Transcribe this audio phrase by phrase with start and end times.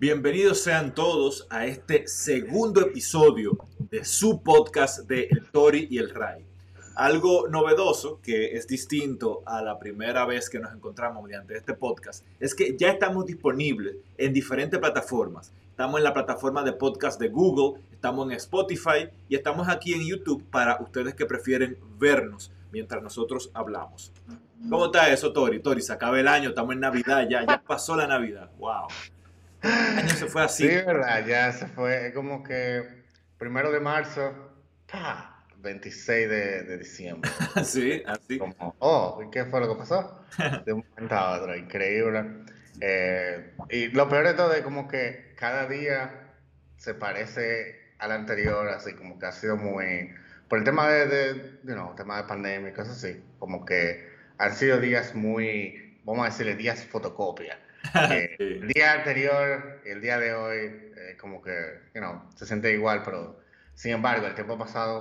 [0.00, 6.46] Bienvenidos sean todos a este segundo episodio de su podcast de Tori y el Ray.
[6.94, 12.24] Algo novedoso que es distinto a la primera vez que nos encontramos mediante este podcast
[12.40, 15.52] es que ya estamos disponibles en diferentes plataformas.
[15.68, 20.06] Estamos en la plataforma de podcast de Google, estamos en Spotify y estamos aquí en
[20.06, 24.14] YouTube para ustedes que prefieren vernos mientras nosotros hablamos.
[24.70, 25.60] ¿Cómo está eso, Tori?
[25.60, 28.50] Tori, se acaba el año, estamos en Navidad ya pasó la Navidad.
[28.58, 28.88] ¡Wow!
[29.92, 30.68] El año se fue así.
[30.68, 32.08] Sí, verdad, ya se fue.
[32.08, 33.04] Es como que
[33.38, 34.32] primero de marzo,
[34.90, 35.44] ¡pah!
[35.58, 37.30] 26 de, de diciembre.
[37.64, 38.38] sí, así.
[38.38, 40.24] Como, oh, ¿y qué fue lo que pasó?
[40.64, 42.24] De un momento a otro, increíble.
[42.80, 46.32] Eh, y lo peor de todo es como que cada día
[46.78, 50.14] se parece al anterior, así como que ha sido muy...
[50.48, 54.08] Por el tema de, de you know, tema de pandemia y cosas así, como que
[54.38, 57.58] han sido días muy, vamos a decirle, días fotocopia.
[57.94, 58.44] Eh, Sí.
[58.44, 60.58] El día anterior el día de hoy,
[60.96, 61.52] eh, como que,
[61.94, 63.40] you know, se siente igual, pero
[63.74, 65.00] sin embargo, el tiempo pasado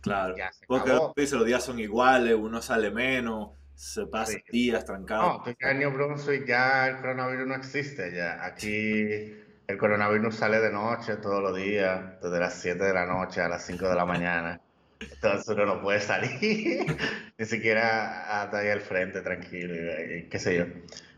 [0.00, 0.36] Claro.
[0.36, 4.42] ya se Porque dice, los días son iguales, uno sale menos, se pasa Sí.
[4.50, 5.22] días trancado.
[5.38, 8.44] No, tú ya en New Brunswick ya el coronavirus no existe ya.
[8.44, 9.34] Aquí
[9.68, 13.48] el coronavirus sale de noche todos los días, desde las 7 de la noche a
[13.48, 14.60] las 5 de la mañana.
[15.00, 16.86] Entonces uno no puede salir,
[17.38, 20.64] ni siquiera hasta ahí al frente tranquilo, y, y qué sé yo.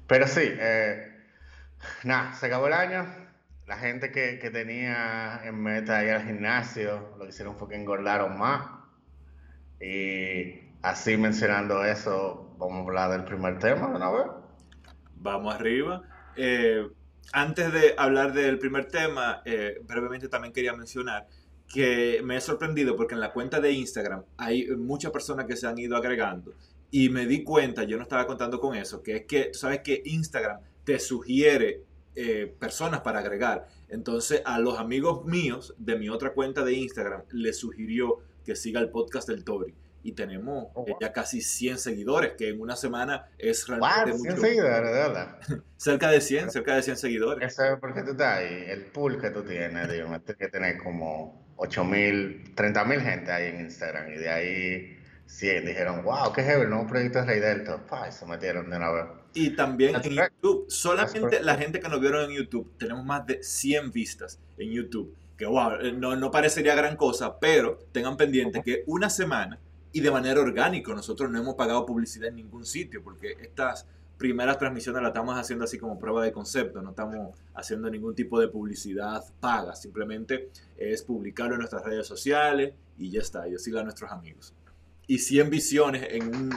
[0.07, 1.13] Pero sí, eh,
[2.05, 3.07] nada, se acabó el año.
[3.67, 7.77] La gente que, que tenía en meta ir al gimnasio, lo que hicieron fue que
[7.77, 8.71] engordaron más.
[9.81, 14.27] Y así mencionando eso, vamos a hablar del primer tema de una vez.
[15.17, 16.03] Vamos arriba.
[16.37, 16.87] Eh,
[17.33, 21.27] antes de hablar del primer tema, eh, brevemente también quería mencionar
[21.67, 25.67] que me he sorprendido porque en la cuenta de Instagram hay muchas personas que se
[25.67, 26.53] han ido agregando
[26.97, 29.81] y me di cuenta, yo no estaba contando con eso, que es que tú sabes
[29.81, 31.83] que Instagram te sugiere
[32.15, 33.67] eh, personas para agregar.
[33.89, 38.79] Entonces a los amigos míos de mi otra cuenta de Instagram les sugirió que siga
[38.81, 39.75] el podcast del Tori.
[40.05, 40.99] Y tenemos Oh, eh, wow.
[41.01, 44.41] ya casi 100 seguidores, que en una semana es Wow, realmente 100 mucho.
[44.47, 45.39] seguidores, de verdad.
[45.77, 47.53] Cerca de 100, cerca de 100 seguidores.
[47.53, 50.79] Eso es porque tú estás ahí, el pool que tú tienes, digo, tienes que tener
[50.79, 54.13] como 8.000, 30.000 gente ahí en Instagram.
[54.13, 54.94] Y de ahí
[55.27, 57.85] 100 dijeron, wow, qué heavy, el nuevo proyecto de Rey Delta.
[57.87, 59.05] Pa, y se metieron de una vez.
[59.35, 60.35] Y también That's en correct.
[60.43, 64.71] YouTube, solamente la gente que nos vieron en YouTube, tenemos más de 100 vistas en
[64.71, 65.15] YouTube.
[65.37, 69.59] Que wow, eh, no, no parecería gran cosa, pero tengan pendiente que una semana
[69.95, 73.87] y de manera orgánica, nosotros no hemos pagado publicidad en ningún sitio, porque estas
[74.19, 78.41] primeras transmisiones las estamos haciendo así como prueba de concepto, no estamos haciendo ningún tipo
[78.41, 83.81] de publicidad paga, simplemente es publicarlo en nuestras redes sociales y ya está, y decirle
[83.81, 84.53] a nuestros amigos.
[85.07, 86.55] Y 100 visiones en un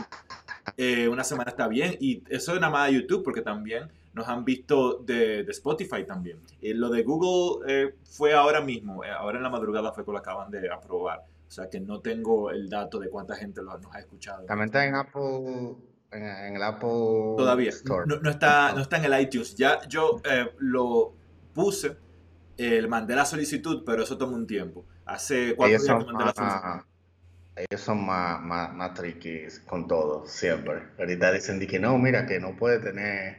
[0.75, 1.95] eh, una semana está bien.
[1.99, 6.03] Y eso es nada más de YouTube, porque también nos han visto de, de Spotify
[6.05, 6.39] también.
[6.61, 10.11] Eh, lo de Google eh, fue ahora mismo, eh, ahora en la madrugada fue que
[10.11, 11.23] lo acaban de aprobar.
[11.47, 14.43] O sea que no tengo el dato de cuánta gente lo, nos ha escuchado.
[14.45, 15.75] También está en Apple,
[16.11, 17.69] en, en el Apple Todavía.
[17.69, 18.05] Store.
[18.05, 19.55] No, no está, no está en el iTunes.
[19.55, 21.13] Ya yo eh, lo
[21.53, 21.95] puse,
[22.57, 24.83] eh, le mandé la solicitud, pero eso tomó un tiempo.
[25.05, 26.86] Hace cuatro días que mandé la solicitud.
[27.57, 30.83] Ellos son más, más, más tricky con todo, siempre.
[30.99, 33.37] Ahorita dicen que no, mira, que no puede tener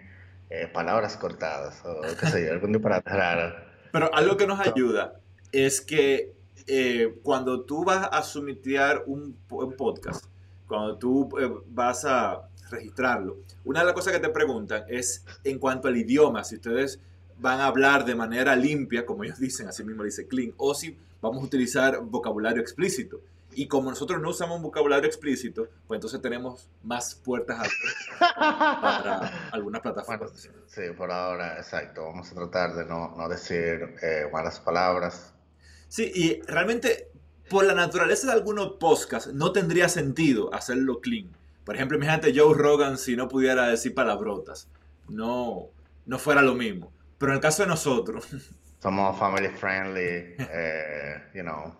[0.50, 3.54] eh, palabras cortadas o qué sé yo, algún disparate raro.
[3.92, 5.20] Pero algo que nos ayuda
[5.52, 6.32] es que
[6.66, 10.24] eh, cuando tú vas a sumitear un, un podcast,
[10.66, 15.58] cuando tú eh, vas a registrarlo, una de las cosas que te preguntan es en
[15.58, 17.00] cuanto al idioma, si ustedes
[17.38, 20.96] van a hablar de manera limpia, como ellos dicen, así mismo dice clean, o si
[21.20, 23.20] vamos a utilizar vocabulario explícito.
[23.58, 29.48] Y como nosotros no usamos un vocabulario explícito, pues entonces tenemos más puertas abiertas para
[29.52, 30.48] algunas Bueno, plataformas.
[30.68, 32.04] sí, por ahora, exacto.
[32.04, 35.34] Vamos a tratar de no, no decir eh, malas palabras.
[35.88, 37.10] Sí, y realmente
[37.50, 41.36] por la naturaleza de algunos podcasts no tendría sentido hacerlo clean.
[41.64, 44.68] Por ejemplo, imagínate Joe Rogan si no pudiera decir palabrotas.
[45.08, 45.70] No,
[46.06, 46.92] no fuera lo mismo.
[47.18, 48.28] Pero en el caso de nosotros,
[48.80, 51.74] Somos family friendly, eh, you know,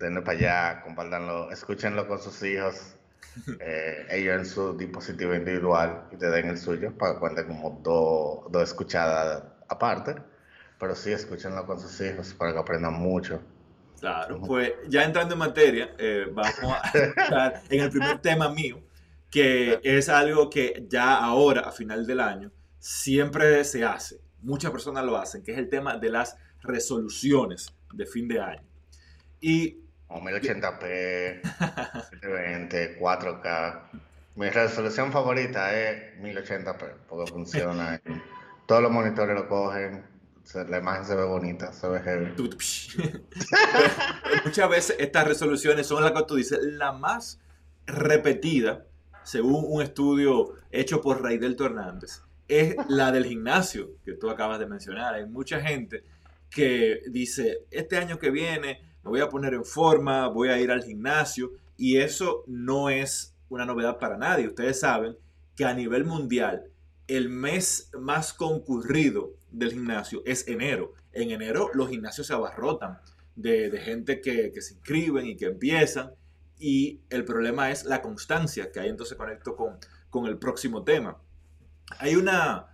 [0.00, 2.94] denle para allá, compártanlo, escúchenlo con sus hijos,
[3.60, 7.80] eh, ellos en su dispositivo individual y te den el suyo para que cuenten como
[7.82, 10.16] dos dos escuchadas aparte.
[10.78, 13.42] Pero sí, escúchenlo con sus hijos para que aprendan mucho.
[14.00, 18.80] claro, pues ya entrando en materia, eh, vamos a entrar en el primer tema mío,
[19.30, 24.20] que es algo que ya ahora, a final del año, siempre se hace.
[24.40, 28.62] Muchas personas lo hacen, que es el tema de las resoluciones de fin de año.
[29.38, 29.79] Y
[30.10, 33.80] Como 1080p, 720, 4K.
[34.34, 38.02] Mi resolución favorita es 1080p, porque funciona.
[38.66, 40.04] Todos los monitores lo cogen,
[40.68, 42.34] la imagen se ve bonita, se ve heavy.
[44.44, 47.38] Muchas veces estas resoluciones son las que tú dices, la más
[47.86, 48.86] repetida,
[49.22, 54.66] según un estudio hecho por Raidelto Hernández, es la del gimnasio que tú acabas de
[54.66, 55.14] mencionar.
[55.14, 56.02] Hay mucha gente
[56.50, 60.70] que dice, este año que viene me voy a poner en forma, voy a ir
[60.70, 64.46] al gimnasio, y eso no es una novedad para nadie.
[64.46, 65.16] Ustedes saben
[65.56, 66.70] que a nivel mundial
[67.06, 70.94] el mes más concurrido del gimnasio es enero.
[71.12, 72.98] En enero los gimnasios se abarrotan
[73.34, 76.12] de, gente que, se inscriben y que empiezan.
[76.58, 79.78] Y el problema es la constancia, que ahí entonces conecto con,
[80.10, 81.16] con el próximo tema.
[81.98, 82.66] Hay una,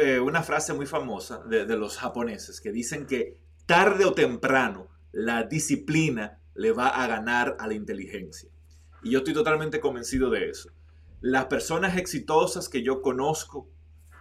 [0.00, 4.93] eh, una frase muy famosa de, de los japoneses que dicen que tarde o temprano
[5.14, 8.50] la disciplina le va a ganar a la inteligencia.
[9.02, 10.70] Y yo estoy totalmente convencido de eso.
[11.20, 13.68] Las personas exitosas que yo conozco,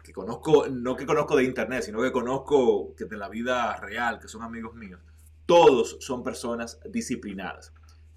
[0.03, 4.19] que conozco, no que conozco de internet, sino que conozco que de la vida real,
[4.19, 5.01] que son amigos míos,
[5.45, 7.73] todos son personas disciplinadas,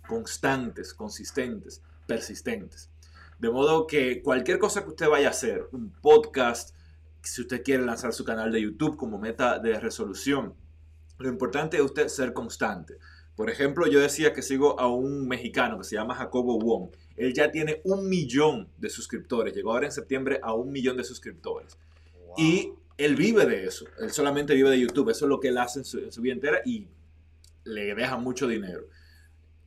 [0.07, 2.91] constantes, consistentes, persistentes.
[3.39, 6.77] De modo que cualquier cosa que usted vaya a hacer, un podcast,
[7.23, 10.55] si usted quiere lanzar su canal de YouTube como meta de resolución,
[11.19, 12.99] lo importante es usted ser constante.
[13.37, 16.89] Por ejemplo, yo decía que sigo a un mexicano que se llama Jacobo Wong.
[17.17, 19.55] Él ya tiene un millón de suscriptores.
[19.55, 21.77] Llegó ahora en septiembre a un millón de suscriptores.
[22.39, 23.85] Y él vive de eso.
[24.01, 25.11] Él solamente vive de YouTube.
[25.11, 26.89] Eso es lo que él hace en su, vida entera y
[27.65, 28.89] le deja mucho dinero.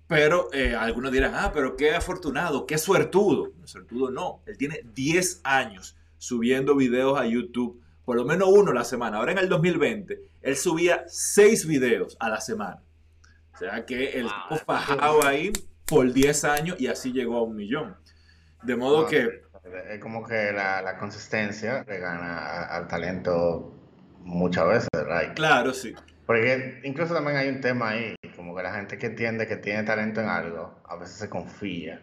[0.08, 3.52] Pero eh, algunos dirán, ah, pero qué afortunado, qué suertudo.
[3.66, 4.42] suertudo no.
[4.48, 9.18] Él tiene 10 años subiendo videos a YouTube, por lo menos uno a la semana.
[9.18, 12.82] Ahora en el 2020, él subía 6 videos a la semana.
[13.54, 15.52] O sea que el tipo bajado ahí
[15.86, 17.98] por 10 años y así llegó a un millón.
[18.64, 19.42] De modo que...
[19.90, 23.76] Es como que la, consistencia le gana al talento
[24.22, 25.34] muchas veces, ¿verdad?
[25.36, 25.94] Claro, sí.
[26.26, 29.84] Porque incluso también hay un tema ahí, como que la gente que entiende que tiene
[29.84, 32.02] talento en algo, a veces se confía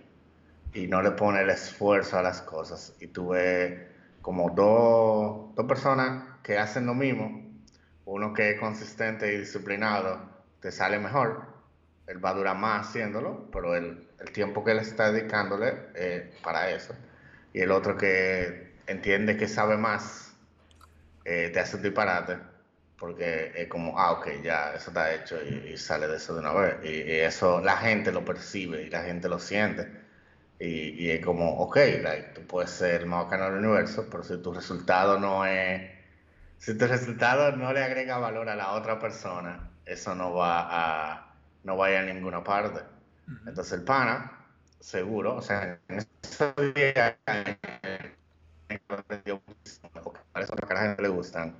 [0.74, 2.94] y no le pone el esfuerzo a las cosas.
[3.00, 3.80] Y tú ves
[4.20, 7.45] como dos, dos personas que hacen lo mismo,
[8.06, 10.20] uno que es consistente y disciplinado,
[10.60, 11.44] te sale mejor,
[12.06, 16.70] él va a durar más haciéndolo, pero el, tiempo que él está dedicándole eh, para
[16.70, 16.94] eso.
[17.52, 20.34] Y el otro que entiende que sabe más,
[21.24, 22.38] eh, te hace un disparate,
[22.98, 26.52] porque es como, ah, ok, ya, eso está hecho y, sale de eso de una
[26.52, 26.76] vez.
[26.84, 29.90] Y, eso la gente lo percibe y la gente lo siente.
[30.58, 31.78] Y, y es como, ok,
[32.34, 35.95] tú puedes ser el más bacano del universo, pero si tu resultado no es,
[36.58, 41.34] si tu resultado no le agrega valor a la otra persona, eso no va a,
[41.64, 42.80] no vaya a ninguna parte.
[43.46, 44.46] Entonces el pana,
[44.80, 47.16] seguro, o sea, en esos días,
[50.32, 51.54] parece que a la gente le gustan,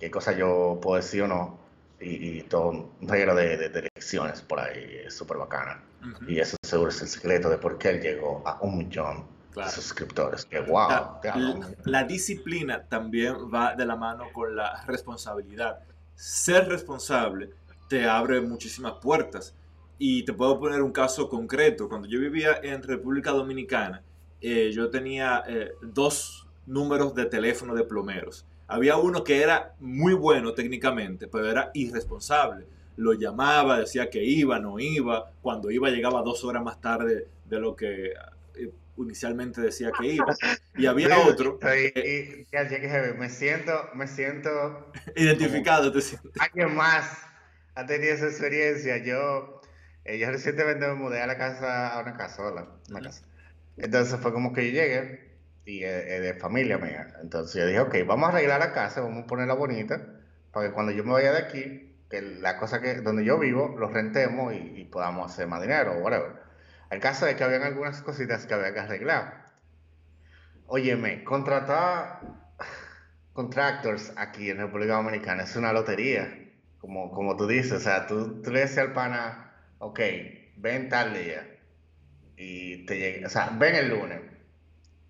[0.00, 1.58] qué cosas yo puedo decir o no,
[2.00, 5.80] y, todo un regalo de, de, lecciones por ahí, súper bacana.
[6.26, 9.68] Y eso seguro es el secreto de por qué él llegó a un millón de
[9.70, 10.44] suscriptores.
[10.44, 10.88] Que wow.
[11.22, 15.80] La, la, disciplina también va de la mano con la responsabilidad.
[16.14, 17.50] Ser responsable
[17.88, 19.54] te abre muchísimas puertas.
[19.98, 21.88] Y te puedo poner un caso concreto.
[21.88, 24.02] Cuando yo vivía en República Dominicana,
[24.40, 28.44] eh, yo tenía eh, dos números de teléfono de plomeros.
[28.66, 32.66] Había uno que era muy bueno técnicamente, pero era irresponsable.
[32.96, 35.30] Lo llamaba, decía que iba, no iba.
[35.40, 38.14] Cuando iba llegaba dos horas más tarde de lo que
[38.96, 40.34] inicialmente decía que iba.
[40.76, 41.58] Y había otro.
[43.18, 46.30] me siento, me siento identificado, te siento.
[46.38, 47.18] Alguien más
[47.74, 48.96] ha tenido esa experiencia.
[48.98, 49.60] Yo,
[50.04, 52.42] eh, yo recientemente me mudé a la casa, a una casa,
[52.88, 53.22] Una casa.
[53.76, 55.32] Entonces fue como que yo llegué
[55.64, 57.14] y eh, de familia mía.
[57.22, 60.20] Entonces yo dije, ok, vamos a arreglar la casa, vamos a ponerla bonita,
[60.52, 63.74] para que cuando yo me vaya de aquí, que la cosa que donde yo vivo,
[63.78, 66.41] lo rentemos y, podamos hacer más dinero o whatever.
[66.92, 69.46] El caso es que habían algunas cositas que había que arreglar.
[70.66, 72.20] Óyeme, contratar
[73.32, 76.50] contractors aquí en República Dominicana es una lotería.
[76.80, 80.00] Como, como tú dices, o sea, tú, le decías al pana, ok,
[80.58, 81.58] ven tal día,
[82.36, 84.20] y te llega, o sea, ven el lunes,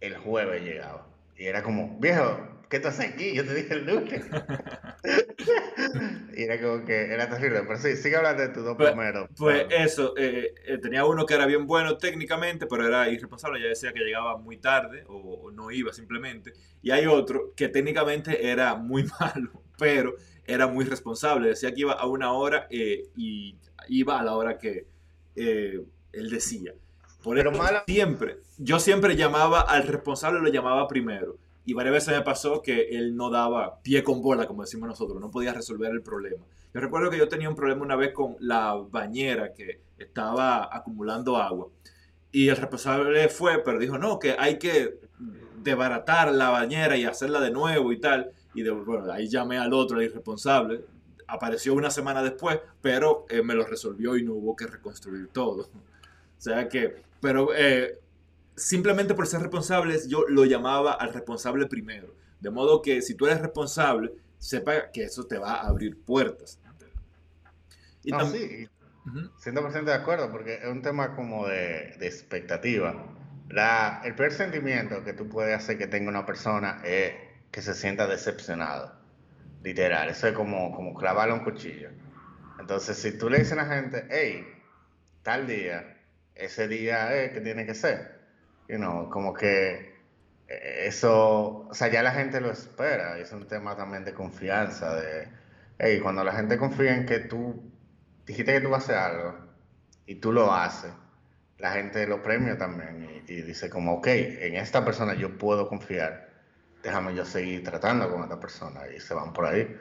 [0.01, 3.35] el jueves llegaba, y era como, viejo, ¿qué tú haces aquí?
[3.35, 4.25] Yo te dije el lunes.
[6.35, 9.29] y era como que era terrible, pero sí, sigue hablando de tus dos pues, primeros.
[9.37, 13.69] Pues eso, eh, eh, tenía uno que era bien bueno técnicamente, pero era irresponsable, ya
[13.69, 18.75] decía que llegaba muy tarde o no iba simplemente, y hay otro que técnicamente era
[18.75, 20.15] muy malo, pero
[20.47, 21.49] era muy responsable.
[21.49, 23.55] Decía que iba a una hora eh, y
[23.89, 24.87] iba a la hora que
[25.37, 25.79] eh,
[26.13, 26.73] él decía.
[27.23, 27.53] Por eso
[27.87, 31.37] siempre, yo siempre llamaba al responsable, lo llamaba primero.
[31.65, 35.21] Y varias veces me pasó que él no daba pie con bola, como decimos nosotros,
[35.21, 36.45] no podía resolver el problema.
[36.75, 41.37] Yo recuerdo que yo tenía un problema una vez con la bañera que estaba acumulando
[41.37, 41.69] agua
[42.33, 44.99] y el responsable fue, pero dijo, no, que hay que
[45.63, 48.33] desbaratar la bañera y hacerla de nuevo y tal.
[48.55, 50.85] Y de, bueno, ahí llamé al otro, el irresponsable.
[51.29, 55.69] Apareció una semana después, pero eh, me lo resolvió y no hubo que reconstruir todo.
[56.33, 58.01] O sea que, pero eh,
[58.63, 62.15] simplemente por ser responsables, yo lo llamaba al responsable primero.
[62.41, 66.59] De modo que si tú eres responsable, sepa que eso te va a abrir puertas.
[68.05, 68.69] Y no, sí,
[69.05, 73.07] 100% de acuerdo, porque es un tema como de, de expectativa.
[73.49, 77.15] La, el peor sentimiento que tú puedes hacer que tenga una persona es
[77.51, 78.93] que se sienta decepcionado.
[79.63, 81.91] Literal, eso es como, como clavarle un cuchillo.
[82.59, 84.45] Entonces, si tú le dices a la gente, hey,
[85.23, 85.97] tal día,
[86.35, 88.12] ese día es que tiene que ser,
[88.73, 89.93] you know, como que
[90.49, 94.97] eso, o sea, ya la gente lo espera, y es un tema también de confianza,
[94.97, 95.29] de,
[95.79, 97.71] hey, cuando la gente confía en que tú
[98.27, 99.39] dijiste que tú vas a hacer algo
[100.07, 100.93] y tú lo haces,
[101.59, 106.31] la gente lo premia también y, dice como, ok, en esta persona yo puedo confiar,
[106.83, 109.75] déjame yo seguir tratando con esta persona y se van por ahí.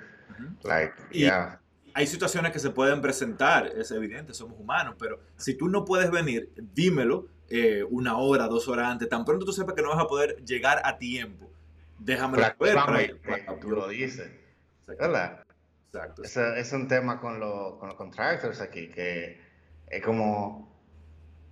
[1.12, 1.27] y
[1.93, 6.12] Hay situaciones que se pueden presentar, es evidente, somos humanos, pero si tú no puedes
[6.12, 10.00] venir, dímelo eh, una hora, dos horas antes, tan pronto tú sepas que no vas
[10.00, 11.51] a poder llegar a tiempo,
[12.00, 12.55] déjame ver.
[12.55, 14.31] Para, tú lo dices,
[14.88, 15.43] ¿verdad?
[15.93, 16.24] Exacto.
[16.24, 17.41] Es, un tema con,
[17.77, 19.41] con los contractors aquí, que
[19.88, 20.72] es como...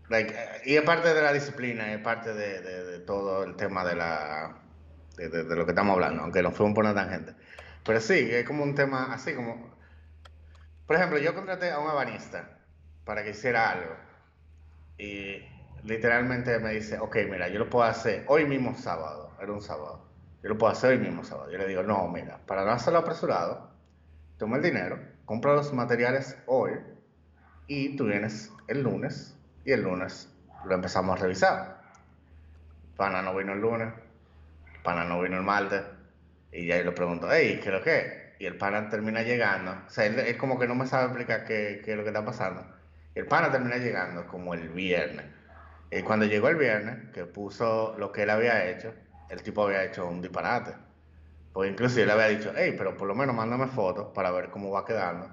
[0.07, 3.95] Like, y es parte de la disciplina, es parte de, de, todo el tema de
[3.95, 4.61] la
[5.17, 7.35] de, de, lo que estamos hablando, aunque nos fuimos por una tangente.
[7.83, 9.77] Pero sí, es como un tema así como...
[10.87, 12.57] Por ejemplo, yo contraté a un ebanista
[13.03, 13.93] para que hiciera algo.
[14.97, 15.43] Y
[15.83, 20.05] literalmente me dice, ok, mira, yo lo puedo hacer hoy mismo sábado, era un sábado,
[20.43, 21.51] yo lo puedo hacer hoy mismo sábado.
[21.51, 23.69] Yo le digo, no, mira, para no hacerlo apresurado,
[24.37, 26.71] toma el dinero, compra los materiales hoy
[27.67, 30.29] y tú vienes el lunes y el lunes
[30.65, 31.81] lo empezamos a revisar.
[32.95, 33.93] Pana no vino el lunes,
[34.83, 35.83] pana no vino el martes
[36.51, 38.35] y ya yo le pregunto, hey, ¿qué es lo que?
[38.39, 41.81] Y el pana termina llegando, o sea, él, como que no me sabe explicar qué,
[41.83, 42.65] qué es lo que está pasando.
[43.13, 45.25] El pana termina llegando como el viernes
[45.91, 48.93] y cuando llegó el viernes, que puso lo que él había hecho,
[49.29, 50.75] el tipo había hecho un disparate.
[51.53, 54.69] Pues inclusive le había dicho, hey, pero por lo menos mándame fotos para ver cómo
[54.71, 55.29] va quedando.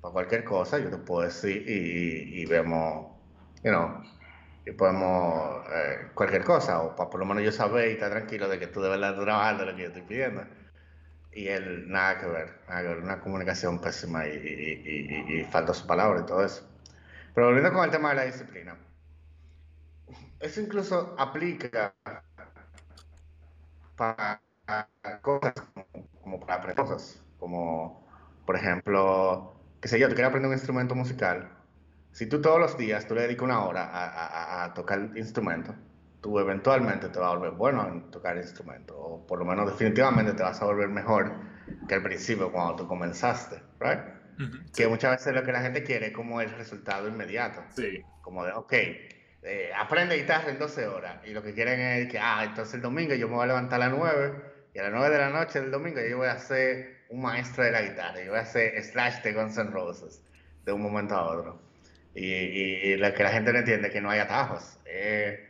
[0.00, 3.08] Para cualquier cosa, yo te puedo decir y, vemos,
[3.64, 4.02] you know,
[4.64, 8.48] y podemos, eh, cualquier cosa, o para por lo menos yo saber y estar tranquilo
[8.48, 10.44] de que tú de verdad estás trabajando lo que yo estoy pidiendo.
[11.32, 15.74] Y él, nada que ver, nada que ver, una comunicación pésima y, y, y falta
[15.74, 16.68] su palabra y todo eso.
[17.34, 18.76] Pero volviendo con el tema de la disciplina
[20.40, 21.94] eso incluso aplica
[23.96, 24.40] para
[25.22, 25.54] cosas
[26.22, 28.06] como, para aprender cosas, como
[28.46, 31.50] por ejemplo, qué sé yo, tú quieres aprender un instrumento musical,
[32.12, 35.74] si tú todos los días tú le dedicas una hora a, a, tocar el instrumento,
[36.20, 39.66] tú eventualmente te vas a volver bueno en tocar el instrumento, o por lo menos
[39.66, 41.32] definitivamente te vas a volver mejor
[41.86, 44.00] que al principio cuando tú comenzaste, ¿right?
[44.74, 47.60] Que muchas veces lo que la gente quiere es como el resultado inmediato.
[47.74, 48.04] Sí.
[48.22, 48.72] Como de, ok,
[49.48, 52.82] eh, aprende guitarra en 12 horas y lo que quieren es que, ah, entonces el
[52.82, 54.34] domingo yo me voy a levantar a las 9
[54.74, 57.64] y a las 9 de la noche del domingo yo voy a ser un maestro
[57.64, 60.22] de la guitarra, yo voy a hacer Slash de Guns N' Roses
[60.66, 61.62] de un momento a otro.
[62.14, 64.78] Y, lo que la gente no entiende es que no hay atajos.
[64.84, 65.48] Eh,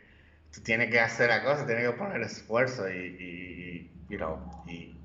[0.52, 4.96] tú tienes que hacer la cosa, tienes que poner esfuerzo y, y, you know, y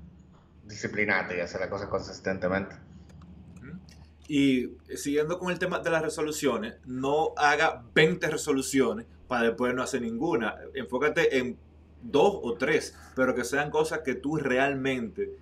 [0.64, 2.76] disciplinarte y hacer la cosa consistentemente.
[4.28, 9.82] Y siguiendo con el tema de las resoluciones, no haga 20 resoluciones para después no
[9.82, 10.56] hacer ninguna.
[10.74, 11.58] Enfócate en
[12.02, 15.36] dos o tres, pero que sean cosas que tú realmente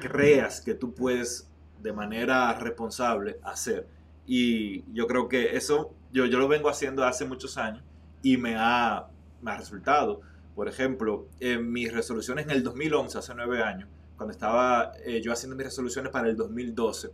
[0.00, 1.48] creas que tú puedes
[1.82, 3.86] de manera responsable hacer.
[4.26, 7.82] Y yo creo que eso yo, yo lo vengo haciendo hace muchos años
[8.22, 9.08] y me ha,
[9.40, 10.20] me ha resultado.
[10.54, 15.32] Por ejemplo, en mis resoluciones en el 2011, hace nueve años, cuando estaba eh, yo
[15.32, 17.10] haciendo mis resoluciones para el 2012,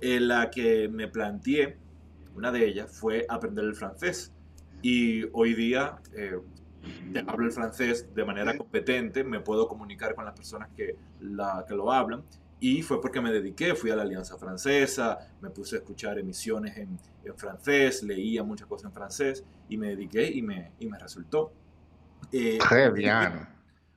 [0.00, 1.76] en la que me planteé,
[2.34, 4.32] una de ellas fue aprender el francés.
[4.82, 6.38] Y hoy día eh,
[7.26, 11.74] hablo el francés de manera competente, me puedo comunicar con las personas que, la, que
[11.74, 12.22] lo hablan.
[12.60, 16.76] Y fue porque me dediqué, fui a la Alianza Francesa, me puse a escuchar emisiones
[16.76, 20.98] en, en francés, leía muchas cosas en francés y me dediqué y me, y me
[20.98, 21.52] resultó.
[22.32, 22.58] Eh,
[22.92, 23.48] bien.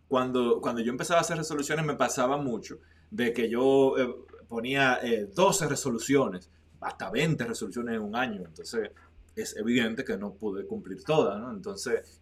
[0.07, 2.79] Cuando, cuando yo empezaba a hacer resoluciones me pasaba mucho
[3.09, 4.15] de que yo eh,
[4.51, 4.99] ponía
[5.33, 6.49] 12 eh, resoluciones,
[6.81, 8.41] hasta 20 resoluciones en un año.
[8.45, 8.91] Entonces,
[9.33, 11.51] es evidente que no pude cumplir todas, ¿no?
[11.51, 12.19] Entonces,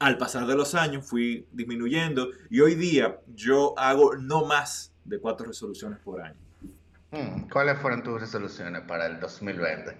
[0.00, 5.20] al pasar de los años fui disminuyendo y hoy día yo hago no más de
[5.20, 6.34] cuatro resoluciones por año.
[7.12, 9.96] Hmm, ¿Cuáles fueron tus resoluciones para el 2020?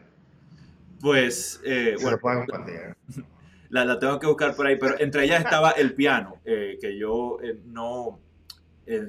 [1.01, 2.19] Pues, eh, bueno,
[3.69, 6.99] la, la, tengo que buscar por ahí, pero entre ellas estaba el piano, eh, que
[6.99, 8.19] yo eh, no,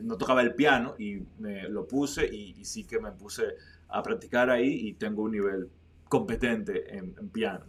[0.02, 3.44] no tocaba el piano y me lo puse y, sí que me puse
[3.88, 5.70] a practicar ahí y tengo un nivel
[6.08, 7.66] competente en, piano.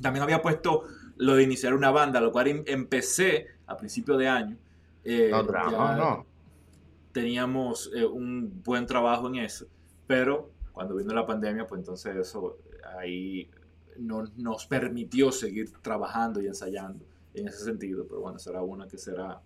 [0.00, 0.84] También había puesto
[1.16, 4.56] lo de iniciar una banda, lo cual em, empecé a principio de año.
[5.04, 6.32] no, no
[7.12, 9.66] teníamos eh, un buen trabajo en eso,
[10.06, 12.58] pero cuando vino la pandemia, pues entonces eso
[12.98, 13.48] ahí
[13.98, 18.98] no nos permitió seguir trabajando y ensayando en ese sentido, pero bueno, será una que
[18.98, 19.40] será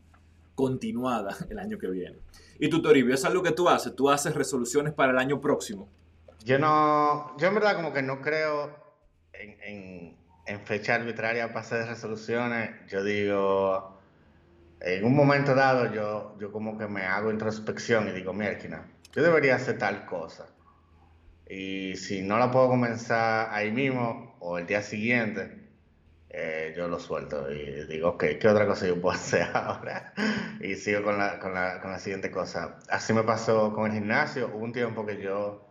[0.57, 2.19] continuada el año que viene.
[2.59, 3.95] Y tú, Toribio, ¿es algo que tú haces?
[3.95, 5.89] ¿Tú haces resoluciones para el año próximo?
[6.45, 8.75] Yo no, yo en verdad como que no creo
[9.33, 12.71] en, en, en fecha arbitraria para hacer resoluciones.
[12.89, 14.01] Yo digo,
[14.81, 19.23] en un momento dado yo, yo como que me hago introspección y digo, mierda, yo
[19.23, 20.47] debería hacer tal cosa.
[21.49, 25.66] Y si no la puedo comenzar ahí mismo o el día siguiente,
[26.39, 30.13] eh, yo lo suelto y digo, ok, ¿qué otra cosa yo puedo hacer ahora?
[30.61, 32.79] y sigo con la, con, la, con la siguiente cosa.
[32.91, 34.51] Así me pasó con el gimnasio.
[34.55, 35.67] Hubo un tiempo que yo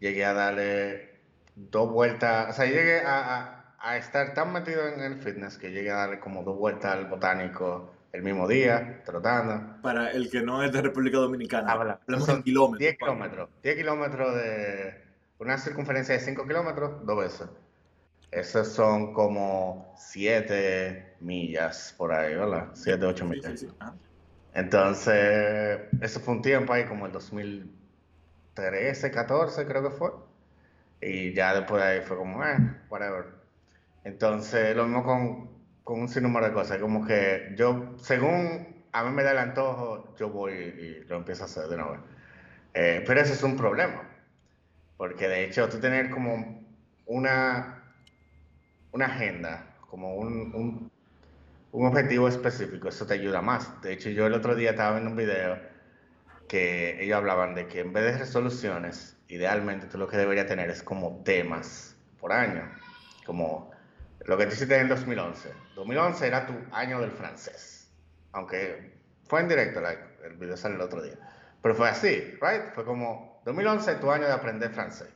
[0.00, 1.20] llegué a darle
[1.54, 5.70] dos vueltas, o sea, llegué a, a, a estar tan metido en el fitness que
[5.70, 9.80] llegué a darle como dos vueltas al botánico el mismo día, trotando.
[9.80, 12.78] Para el que no es de República Dominicana, hablamos en kilómetros.
[12.80, 13.48] 10 kilómetros.
[13.62, 15.04] 10 kilómetros de
[15.38, 17.48] una circunferencia de 5 kilómetros, dos veces.
[18.32, 22.70] Esos son como 7 millas por ahí, ¿verdad?
[22.72, 23.64] 7, 8 millas.
[24.54, 30.10] Entonces, eso fue un tiempo ahí como el 2013, 14 creo que fue.
[31.00, 32.56] Y ya después de ahí fue como, eh,
[32.90, 33.26] whatever.
[34.04, 35.52] Entonces, lo mismo con
[35.84, 36.78] con un sinnúmero de cosas.
[36.78, 41.44] Como que yo, según a mí me da el antojo, yo voy y lo empiezo
[41.44, 41.96] a hacer de nuevo.
[42.74, 44.08] Eh, pero ese es un problema.
[44.96, 46.62] Porque de hecho, tú tener como
[47.06, 47.81] una,
[48.92, 50.90] una agenda, como un,
[51.72, 53.80] un, objetivo específico, eso te ayuda más.
[53.82, 55.58] De hecho, yo el otro día estaba viendo un video
[56.46, 60.68] que ellos hablaban de que en vez de resoluciones, idealmente tú lo que deberías tener
[60.68, 62.70] es como temas por año.
[63.24, 63.70] Como
[64.26, 65.50] lo que tú hiciste en 2011.
[65.74, 67.90] 2011 era tu año del francés.
[68.32, 68.92] Aunque
[69.24, 69.80] fue en directo,
[70.24, 71.18] el video sale el otro día.
[71.62, 72.74] Pero fue así, ¿right?
[72.74, 75.08] Fue como 2011 tu año de aprender francés.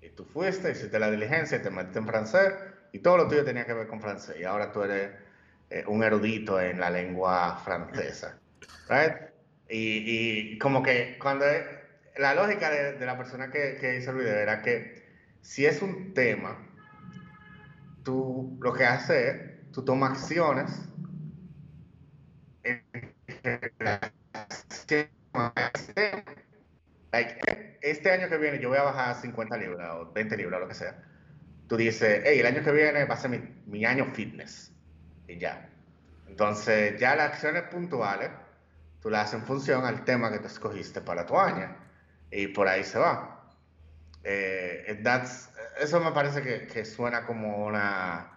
[0.00, 2.54] Y tú fuiste, hiciste la diligencia, te metiste en francés
[2.92, 4.36] y todo lo tuyo tenía que ver con francés.
[4.38, 5.12] Y ahora tú eres
[5.70, 8.38] eh, un erudito en la lengua francesa,
[8.88, 9.30] ¿right?
[9.68, 11.46] Y, y como que cuando
[12.16, 15.02] la lógica de, de la persona que, que hizo el video era que
[15.40, 16.66] si es un tema
[18.02, 20.88] tú lo que haces es, tú tomas acciones
[27.82, 30.74] este año que viene yo voy a bajar 50 libras o 20 libras lo que
[30.74, 31.09] sea.
[31.70, 34.72] Tú dices, hey, el año que viene va a ser mi, mi año fitness.
[35.28, 35.70] Y ya.
[36.26, 38.28] Entonces, ya las acciones puntuales,
[39.00, 41.72] tú las haces en función al tema que te escogiste para tu año.
[42.32, 43.46] Y por ahí se va.
[44.24, 45.48] Eh, that's,
[45.80, 48.32] eso me parece que, que suena como una,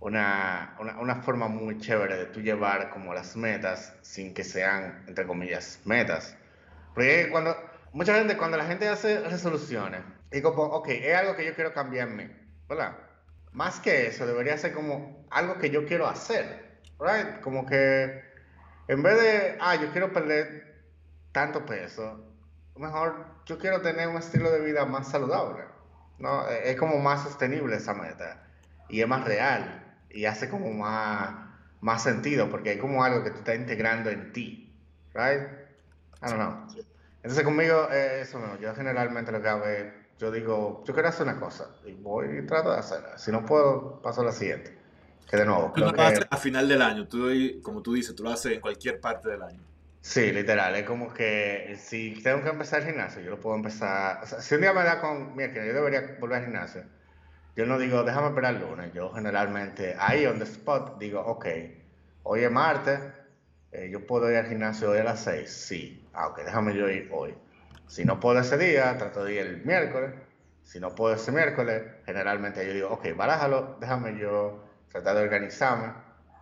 [0.00, 5.04] una, una, una, forma muy chévere de tú llevar como las metas sin que sean,
[5.06, 6.36] entre comillas, metas.
[6.94, 7.56] Porque cuando,
[7.92, 10.02] mucha gente, cuando la gente hace resoluciones,
[10.32, 12.96] digo, ok, es algo que yo quiero cambiar en mí, ¿verdad?
[13.52, 17.40] Más que eso, debería ser como algo que yo quiero hacer, ¿right?
[17.40, 18.22] Como que
[18.88, 20.82] en vez de, ah, yo quiero perder
[21.32, 22.24] tanto peso,
[22.76, 25.64] mejor yo quiero tener un estilo de vida más saludable.
[26.18, 26.48] ¿no?
[26.48, 28.42] E-, es como más sostenible esa meta
[28.88, 31.34] y es más real y hace como más,
[31.80, 34.72] más sentido porque hay como algo que tú estás integrando en ti,
[35.14, 35.42] right?
[36.22, 36.66] I don't know.
[37.22, 41.08] Entonces conmigo, eh, eso no, yo generalmente lo que hago es, yo digo, yo quiero
[41.08, 43.18] hacer una cosa y voy y trato de hacerla.
[43.18, 44.76] Si no puedo, paso a la siguiente.
[45.28, 45.72] Que de nuevo.
[45.74, 47.28] Tú lo haces a final del año, tú,
[47.62, 49.60] como tú dices, tú lo haces en cualquier parte del año.
[50.00, 54.20] Sí, literal, es como que si tengo que empezar el gimnasio, yo lo puedo empezar,
[54.22, 56.84] o sea, si un día me da con, mira, que yo debería volver al gimnasio,
[57.56, 61.46] yo no digo, déjame esperar el lunes, yo generalmente ahí on the spot digo, ok,
[62.22, 63.00] hoy es martes,
[63.72, 66.88] eh, yo puedo ir al gimnasio hoy a las 6, sí, ah, ok, déjame yo
[66.88, 67.34] ir hoy.
[67.86, 70.12] Si no puedo ese día, trato de ir el miércoles,
[70.62, 75.92] si no puedo ese miércoles, generalmente yo digo, ok, barájalo, déjame yo tratar de organizarme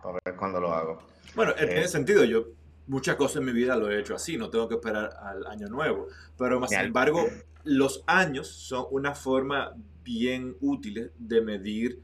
[0.01, 0.99] para ver cuándo lo hago.
[1.35, 2.47] Bueno, en ese sentido, yo
[2.87, 5.67] muchas cosas en mi vida lo he hecho así, no tengo que esperar al año
[5.67, 6.07] nuevo.
[6.37, 7.25] Pero más sin embargo,
[7.63, 12.01] los años son una forma bien útil de medir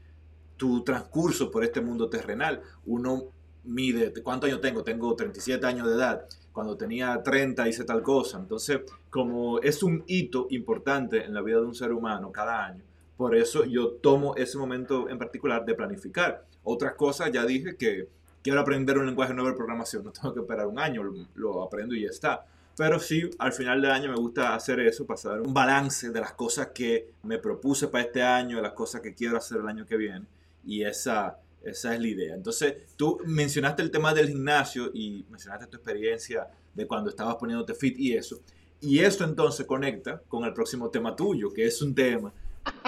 [0.56, 2.62] tu transcurso por este mundo terrenal.
[2.84, 3.32] Uno
[3.64, 8.38] mide cuántos años tengo, tengo 37 años de edad, cuando tenía 30 hice tal cosa.
[8.38, 12.82] Entonces, como es un hito importante en la vida de un ser humano cada año,
[13.16, 16.44] por eso yo tomo ese momento en particular de planificar.
[16.64, 18.08] Otras cosas, ya dije que
[18.42, 21.02] quiero aprender un lenguaje nuevo de programación, no tengo que esperar un año,
[21.34, 22.44] lo, aprendo y ya está.
[22.76, 26.32] Pero sí, al final del año me gusta hacer eso, pasar un balance de las
[26.32, 29.86] cosas que me propuse para este año, de las cosas que quiero hacer el año
[29.86, 30.26] que viene.
[30.64, 32.34] Y esa, esa es la idea.
[32.34, 37.74] Entonces, tú mencionaste el tema del gimnasio y mencionaste tu experiencia de cuando estabas poniéndote
[37.74, 38.40] fit y eso.
[38.80, 42.32] Y eso entonces conecta con el próximo tema tuyo, que es un tema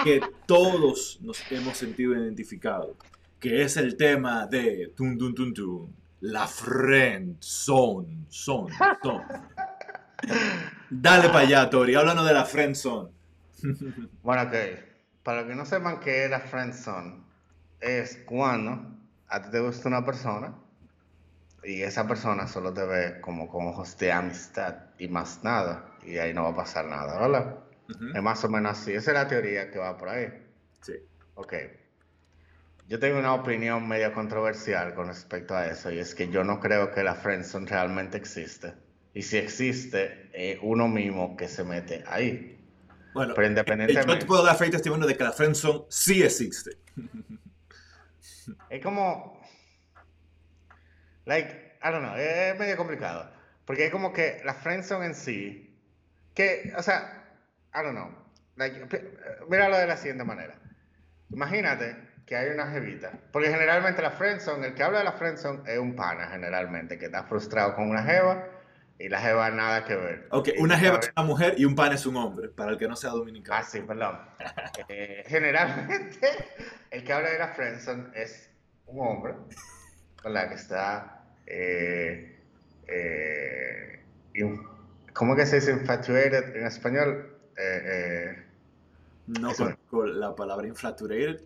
[0.02, 2.96] que todos nos hemos sentido identificados
[3.44, 8.68] que es el tema de tun, tun, tun, tun, la friend zone, son,
[9.02, 9.22] son.
[10.88, 13.10] Dale para allá, Tori, háblanos de la friend zone.
[14.22, 14.54] bueno, ok.
[15.22, 17.23] Para los que no sepan qué es la friend zone,
[17.84, 18.80] es cuando
[19.28, 20.54] a ti te gusta una persona
[21.62, 26.18] y esa persona solo te ve como con ojos de amistad y más nada, y
[26.18, 27.58] ahí no va a pasar nada, ¿verdad?
[28.14, 28.92] Es más o menos así.
[28.92, 30.28] Esa es la teoría que va por ahí.
[30.80, 30.94] Sí.
[31.34, 31.54] Ok.
[32.88, 36.60] Yo tengo una opinión medio controversial con respecto a eso, y es que yo no
[36.60, 38.74] creo que la friendzone realmente existe.
[39.14, 42.58] Y si existe, es uno mismo que se mete ahí.
[43.14, 44.12] Bueno, pero independientemente...
[44.12, 46.72] yo te puedo dar fe y testimonio de que la friendzone sí existe.
[48.70, 49.40] Es como...
[51.26, 53.30] Like, I don't know, es medio complicado.
[53.64, 55.80] Porque es como que la friendzone en sí,
[56.34, 57.24] que, o sea,
[57.74, 58.10] I don't know.
[58.56, 58.86] Like,
[59.48, 60.54] míralo de la siguiente manera.
[61.30, 63.12] Imagínate que hay una jevita.
[63.32, 67.06] Porque generalmente la friendzone, el que habla de la friendzone es un pana generalmente, que
[67.06, 68.53] está frustrado con una jeva
[68.98, 70.28] y la jeva nada que ver.
[70.30, 72.86] Ok, una jeva es una mujer y un pana es un hombre, para el que
[72.86, 73.60] no sea dominicano.
[73.60, 74.18] Ah, sí, perdón.
[74.88, 76.28] Eh, generalmente
[76.90, 78.50] el que habla de la friendzone es
[78.86, 79.34] un hombre,
[80.22, 80.48] ¿verdad?
[80.48, 81.24] Que está...
[81.46, 82.40] Eh,
[82.86, 84.02] eh,
[85.12, 87.30] ¿Cómo que se dice infatuated en español?
[89.26, 89.52] no
[89.88, 91.40] con, la palabra infatuated.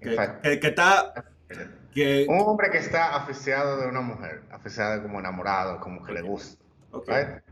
[0.00, 0.14] Que,
[0.62, 1.24] está...
[1.92, 2.26] Que...
[2.28, 6.62] Un hombre que está aficiado de una mujer, aficiado como enamorado, como que le gusta.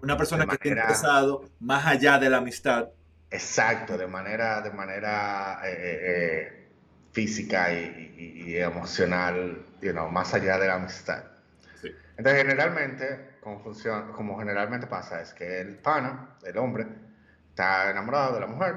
[0.02, 2.88] Una persona que está interesado más allá de la amistad.
[3.30, 6.68] Exacto, de manera, de manera eh, eh, eh,
[7.12, 11.24] física y, emocional, you más allá de la amistad.
[12.16, 16.86] Entonces, generalmente, como, funciona, como generalmente pasa, es que el pana, el hombre,
[17.50, 18.76] está enamorado de la mujer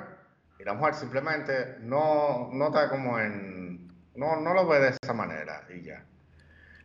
[0.59, 3.87] y la mujer simplemente no, no está como en...
[4.15, 6.03] No, no lo ve de esa manera y ya.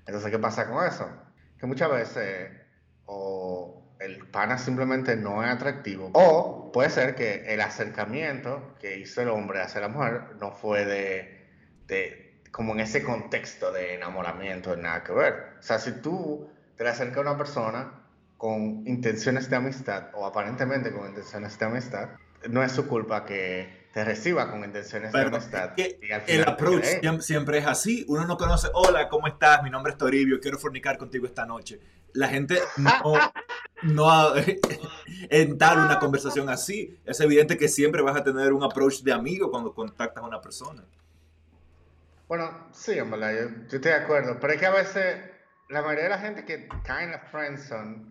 [0.07, 1.09] Entonces, ¿qué pasa con eso?
[1.59, 2.51] Que muchas veces
[3.07, 9.23] o el pana simplemente no es atractivo o puede ser que el acercamiento que hizo
[9.23, 11.49] el hombre hacia la mujer no fue de,
[11.87, 15.35] de como en ese contexto de enamoramiento, nada que ver.
[15.59, 18.05] O sea, si tú te le acercas a una persona
[18.37, 22.11] con intenciones de amistad o aparentemente con intenciones de amistad,
[22.49, 25.73] no es su culpa que te reciba con intenciones de amistad.
[26.27, 26.85] el approach
[27.21, 28.05] siempre es así.
[28.09, 29.63] Uno no conoce, hola, ¿cómo estás?
[29.63, 31.81] Mi nombre es Toribio, quiero fornicar contigo esta noche.
[32.13, 32.93] La gente no,
[33.83, 34.35] no
[35.31, 36.99] entabla una conversación así.
[37.05, 40.41] Es evidente que siempre vas a tener un approach de amigo cuando contactas a una
[40.41, 40.83] persona.
[42.27, 44.41] Bueno, sí, yo, yo, estoy de acuerdo.
[44.41, 45.21] Pero es que a veces
[45.69, 48.07] la mayoría de la gente que cae en la friendzone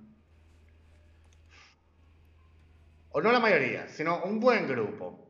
[3.09, 5.23] o no la mayoría, sino un buen grupo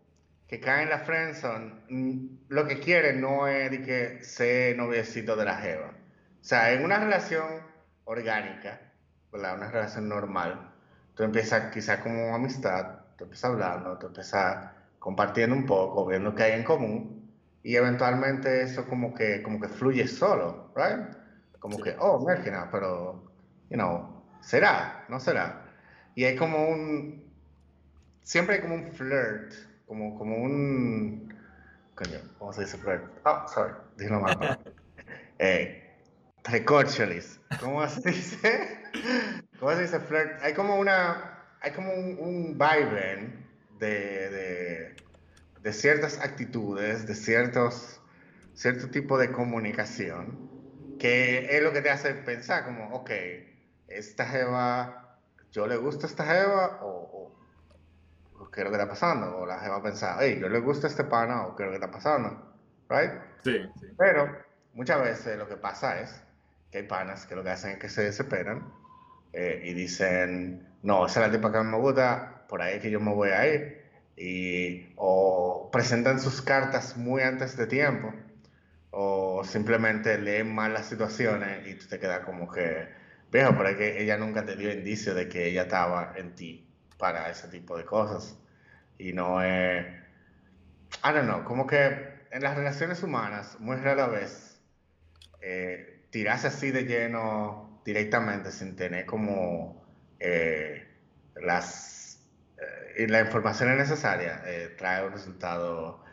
[0.54, 5.36] que cae en la friendzone, mm, lo que quiere no es de que sea noviecito
[5.36, 5.88] de la jeva.
[5.88, 7.44] O sea, en una relación
[8.04, 8.80] orgánica,
[9.32, 9.58] ¿verdad?
[9.58, 10.72] Una relación normal,
[11.16, 16.44] tú empiezas quizás como amistad, tú empiezas hablando, tú empiezas compartiendo un poco, viendo qué
[16.44, 21.18] hay en común, y eventualmente eso como que, como que fluye solo, ¿right?
[21.58, 23.24] Como que, oh, Merkina, pero,
[23.72, 25.66] you know, será, no será.
[26.14, 27.24] Y hay como un,
[28.22, 31.34] siempre hay como un flirt, como, como un...
[31.94, 33.04] Coño, ¿cómo se dice flirt?
[33.26, 34.60] Oh, sorry, dije mal.
[35.40, 35.96] eh,
[36.44, 37.40] recorcholis.
[37.60, 38.80] ¿Cómo se dice?
[39.60, 40.42] ¿Cómo se dice flirt?
[40.42, 41.46] Hay como una...
[41.62, 43.34] Hay como un, un vibe
[43.78, 44.96] de, de,
[45.62, 48.02] de ciertas actitudes, de ciertos
[48.56, 50.50] cierto tipo de comunicación
[51.00, 53.12] que es lo que te hace pensar como, ok,
[53.88, 55.20] esta jeva,
[55.52, 57.36] yo le gusta a esta jeva o,
[58.50, 59.38] qué es lo que está pasando.
[59.38, 61.68] O la gente va a pensar, hey, yo le gusta este pana o qué es
[61.68, 62.54] lo que está pasando.
[62.90, 63.12] ¿Right?
[63.44, 63.88] Sí, sí.
[63.98, 64.30] Pero
[64.74, 66.22] muchas veces lo que pasa es
[66.72, 68.72] que hay panas que lo que hacen es que se desesperan
[69.32, 72.92] eh, y dicen, no, esa es la tipa que me gusta, por ahí es que
[72.92, 73.84] yo me voy a ir.
[74.16, 78.14] Y, o presentan sus cartas muy antes de tiempo
[78.92, 82.88] o simplemente leen mal las situaciones y tú te quedas como que,
[83.32, 86.73] viejo, pero es que ella nunca te dio indicio de que ella estaba en ti
[86.98, 88.38] para ese tipo de cosas.
[88.98, 89.86] Y no es,
[91.04, 94.60] I don't know, como que en las relaciones humanas, muy rara vez,
[95.42, 99.84] eh, tirarse así de lleno directamente sin tener como
[100.20, 100.88] eh,
[101.36, 102.20] las
[102.58, 106.04] eh, y la información necesaria eh, trae un resultado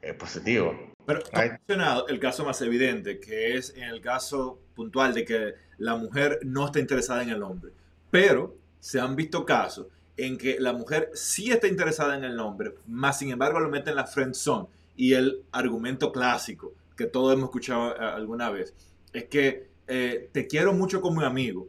[0.00, 0.94] eh, positivo.
[1.04, 5.54] Pero has mencionado el caso más evidente, que es en el caso puntual de que
[5.78, 7.72] la mujer no está interesada en el hombre.
[8.10, 9.86] Pero se han visto casos
[10.18, 13.90] en que la mujer sí está interesada en el hombre, más sin embargo lo mete
[13.90, 14.66] en la friend zone.
[14.96, 18.74] Y el argumento clásico que todos hemos escuchado eh, alguna vez
[19.12, 21.68] es que eh, te quiero mucho como amigo.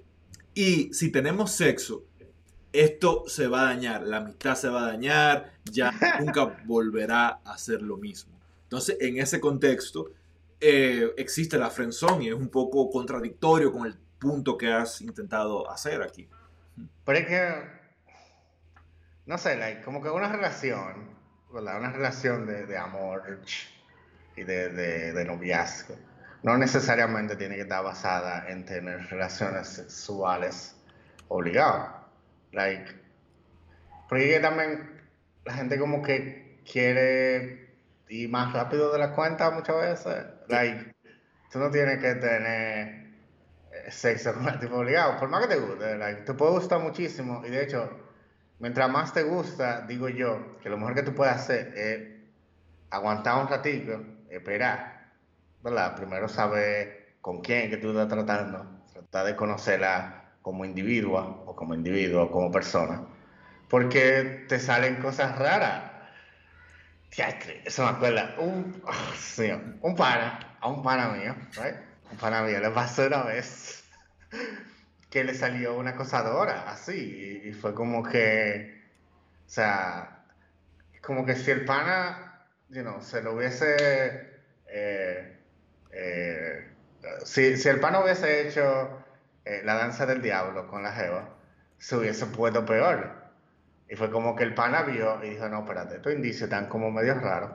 [0.55, 2.03] Y si tenemos sexo,
[2.73, 7.57] esto se va a dañar, la amistad se va a dañar, ya nunca volverá a
[7.57, 8.33] ser lo mismo.
[8.63, 10.11] Entonces, en ese contexto,
[10.59, 15.69] eh, existe la friendzone y es un poco contradictorio con el punto que has intentado
[15.69, 16.27] hacer aquí.
[17.05, 17.78] Pero es que,
[19.29, 21.07] no sé, like, como que una relación,
[21.53, 21.77] ¿verdad?
[21.77, 23.41] Una relación de, de amor
[24.35, 25.95] y de, de, de noviazgo,
[26.41, 30.75] no necesariamente tiene que estar basada en tener relaciones sexuales
[31.27, 31.91] obligadas.
[32.53, 32.91] Like,
[34.09, 34.99] porque que también
[35.45, 40.25] la gente como que quiere ir más rápido de la cuenta muchas veces.
[40.47, 40.95] Like,
[41.51, 43.13] tú no tienes que tener
[43.73, 45.97] eh, sexo con el tipo obligado, por más que te guste.
[45.99, 48.08] Like, te puede gustar muchísimo y de hecho,
[48.59, 52.19] mientras más te gusta, digo yo, que lo mejor que tú puedes hacer es
[52.89, 55.11] aguantar un ratito, esperar,
[55.63, 55.95] ¿verdad?
[55.95, 61.73] Primero saber con quién que tú estás tratando, tratar de conocerla como individuo o como
[61.73, 63.03] individuo, como persona,
[63.69, 65.83] porque te salen cosas raras.
[67.15, 69.49] Teatro, eso me acuerda, un, oh, sí,
[69.81, 71.75] un pana, a un pana mío, right?
[72.11, 73.83] un pana mío le pasó una vez
[75.09, 78.81] que le salió una acosadora, así, y, fue como que,
[79.45, 80.23] o sea,
[81.01, 83.75] como que si el pana, you know, se lo hubiese,
[84.67, 85.39] eh,
[85.91, 86.67] eh,
[87.23, 89.03] si, si el pana hubiese hecho
[89.45, 91.29] eh, la danza del diablo con la jeva,
[91.79, 93.19] se hubiese puesto peor.
[93.89, 96.91] Y fue como que el pana vio y dijo, no, espérate, estos indicios están como
[96.91, 97.51] medio raros.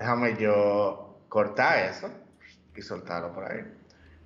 [0.00, 2.10] Déjame yo cortar eso
[2.74, 3.64] y soltarlo por ahí.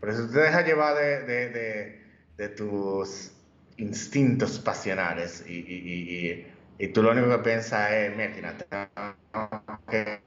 [0.01, 2.03] Pero si tú te dejas llevar de, de, de,
[2.43, 3.33] de tus
[3.77, 10.23] instintos pasionales y, y, y, tú lo único que piensas es, mira, tengo que,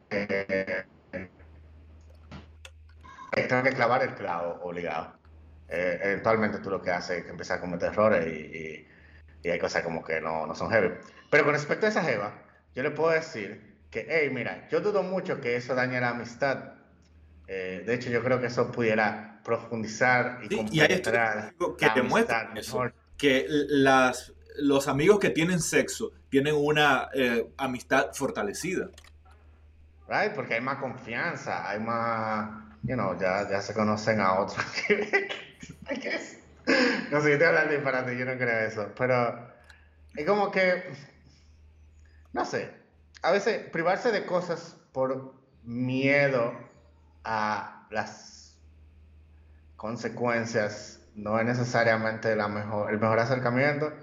[3.29, 5.13] que clavar el clavo obligado
[5.67, 8.87] eh, eventualmente tú lo que haces es empezar a cometer errores y, y,
[9.43, 10.91] y, hay cosas como que no, no son heavy.
[11.29, 12.33] Pero con respecto a esa jeva,
[12.75, 16.75] yo le puedo decir que, hey, mira, yo dudo mucho que eso dañe la amistad.
[17.47, 22.57] Eh, de hecho, yo creo que eso pudiera profundizar y sí, y hay que demuestran
[22.57, 28.89] eso, que las, los amigos que tienen sexo tienen una eh, amistad fortalecida.
[30.07, 32.49] Right, porque hay más confianza, hay más,
[32.83, 34.65] you know, ya, ya se conocen a otros.
[37.11, 38.91] no sé, estoy hablando disparate, yo no creo eso.
[38.97, 39.47] Pero
[40.15, 40.91] es como que,
[42.33, 42.71] no sé,
[43.21, 46.53] a veces privarse de cosas por miedo
[47.23, 48.34] a las
[49.77, 53.93] consecuencias no es necesariamente la mejor, el mejor acercamiento.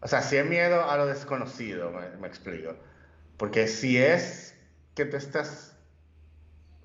[0.00, 2.76] O sea, si es miedo a lo desconocido, me, me explico.
[3.36, 4.54] Porque si es
[4.94, 5.76] que tú estás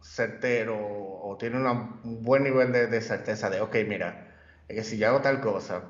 [0.01, 4.33] certero o tiene una, un buen nivel de, de, certeza de, ok, mira,
[4.67, 5.83] es que si yo hago tal cosa,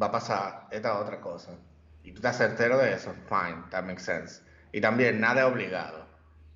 [0.00, 1.52] va a pasar esta otra cosa.
[2.02, 4.42] Y tú estás certero de eso, fine, that makes sense.
[4.72, 6.06] Y también nada es obligado.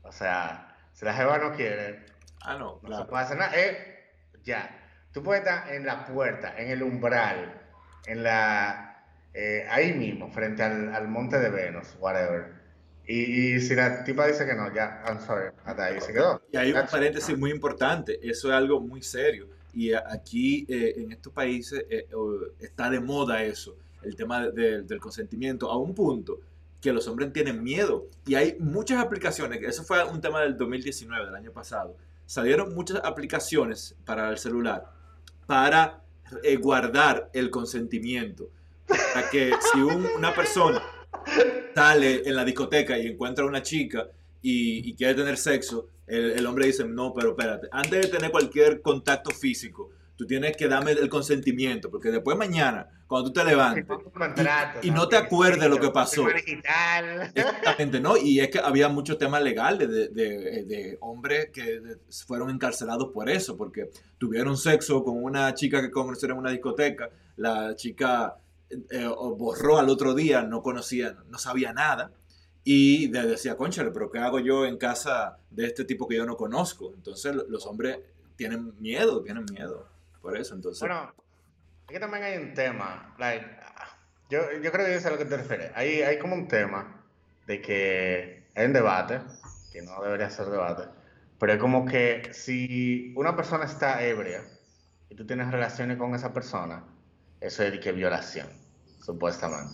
[0.03, 2.05] O sea, si la jeva no quiere,
[2.43, 3.53] ah, no, no se puede hacer nada.
[3.55, 3.98] Eh,
[4.45, 4.71] ya,
[5.13, 7.61] tú puedes estar en la puerta, en el umbral,
[8.07, 12.59] en la, eh, ahí mismo, frente al, al monte de Venus, whatever
[13.09, 16.43] y, y, si la tipa dice que no, ya, I'm sorry, hasta ahí se quedó.
[16.53, 19.49] Y hay un paréntesis muy importante, eso es algo muy serio.
[19.73, 22.07] Y aquí eh, en estos países eh,
[22.61, 26.39] está de moda eso, el tema de, de, del consentimiento, a un punto
[26.83, 28.09] que los hombres tienen miedo.
[28.27, 31.97] Y hay muchas aplicaciones, eso fue un tema del 2019, del año pasado,
[32.29, 34.85] salieron muchas aplicaciones para el celular
[35.47, 36.05] para
[36.43, 38.51] eh, guardar el consentimiento.
[38.87, 40.83] Para que si un, una persona
[41.75, 44.09] sale en la discoteca y encuentra a una chica
[44.43, 48.31] y, y quiere tener sexo, el, el, hombre dice, no, pero espérate, antes de tener
[48.31, 53.45] cualquier contacto físico, tú tienes que darme el consentimiento, porque después mañana, cuando tú te
[53.47, 53.87] levantes
[54.83, 56.29] y, no te acuerdes lo que pasó.
[57.35, 58.19] Exactamente, ¿no?
[58.19, 61.81] Y es que había muchos temas legales de, de, hombres que
[62.27, 67.09] fueron encarcelados por eso, porque tuvieron sexo con una chica que conocieron en una discoteca,
[67.37, 68.37] la chica
[68.69, 72.13] eh, borró al otro día, no conocía, no sabía nada.
[72.63, 76.37] Y decía, conchale, pero ¿qué hago yo en casa de este tipo que yo no
[76.37, 76.93] conozco?
[76.95, 78.01] Entonces los hombres
[78.37, 79.87] tienen miedo, tienen miedo.
[80.21, 80.81] Por eso, entonces.
[80.81, 81.15] Bueno,
[81.89, 83.15] aquí también hay un tema.
[84.29, 85.73] yo, yo creo que eso es a lo que te refieres.
[85.75, 87.03] Hay, hay como un tema
[87.47, 89.21] de que hay un debate,
[89.73, 90.85] que no debería ser debate,
[91.41, 94.43] pero es como que si una persona está ebria
[95.09, 96.85] y tú tienes relaciones con esa persona,
[97.41, 98.49] eso es de que violación,
[99.01, 99.73] supuestamente.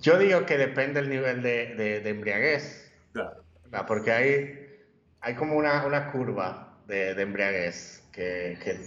[0.00, 2.90] Yo digo que depende del nivel de, de, embriaguez.
[3.12, 3.44] Claro.
[3.86, 4.84] Porque hay,
[5.20, 8.80] hay como una, una curva de, de embriaguez que, que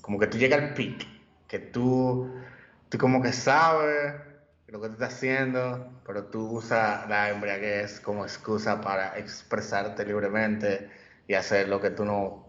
[0.00, 1.06] como que tú llegas al pic,
[1.48, 2.30] que tú,
[2.88, 4.14] tú como que sabes
[4.68, 10.90] lo que tú estás haciendo, pero tú usas la embriaguez como excusa para expresarte libremente
[11.26, 12.46] y hacer lo que tú no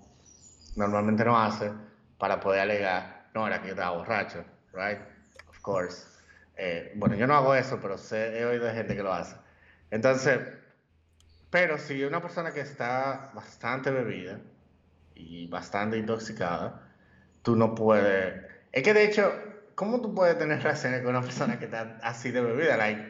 [0.76, 1.72] normalmente no haces
[2.18, 5.00] para poder alegar, no, era que yo estaba borracho, right?
[5.48, 6.06] Of course.
[6.58, 9.36] Eh, bueno, yo no hago eso, pero sé, he oído gente que lo hace.
[9.92, 10.40] Entonces,
[11.50, 14.40] pero si una persona que está bastante bebida
[15.16, 16.82] y bastante intoxicada,
[17.42, 18.49] tú no puedes.
[18.72, 19.32] Es que de hecho,
[19.76, 22.78] ¿cómo tú puedes tener relaciones con una persona que está así de bebida?
[22.78, 23.02] Like,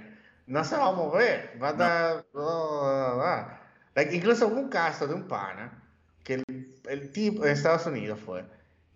[0.48, 3.60] no se va a mover, va a estar.
[3.96, 5.84] Like, incluso hubo un caso de un pana
[6.24, 8.46] que el, el, tipo en Estados Unidos fue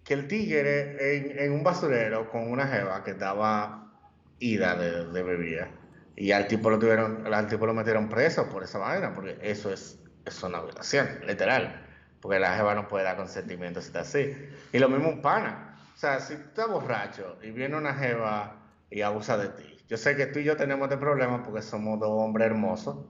[0.03, 3.91] que el tigre en, en un basurero con una jeva que estaba
[4.39, 5.69] ida de, de, bebida
[6.15, 9.71] y al tipo lo tuvieron, al tipo lo metieron preso por esa vaina, porque eso
[9.71, 11.83] es, es una violación, literal
[12.23, 14.33] porque la jeva no puede dar consentimiento si está así.
[14.71, 15.72] Y lo mismo un pana.
[15.93, 18.55] O sea, si tú estás borracho y viene una jeva
[18.89, 21.99] y abusa de ti, yo sé que tú y yo tenemos este problema porque somos
[21.99, 23.05] dos hombres hermosos,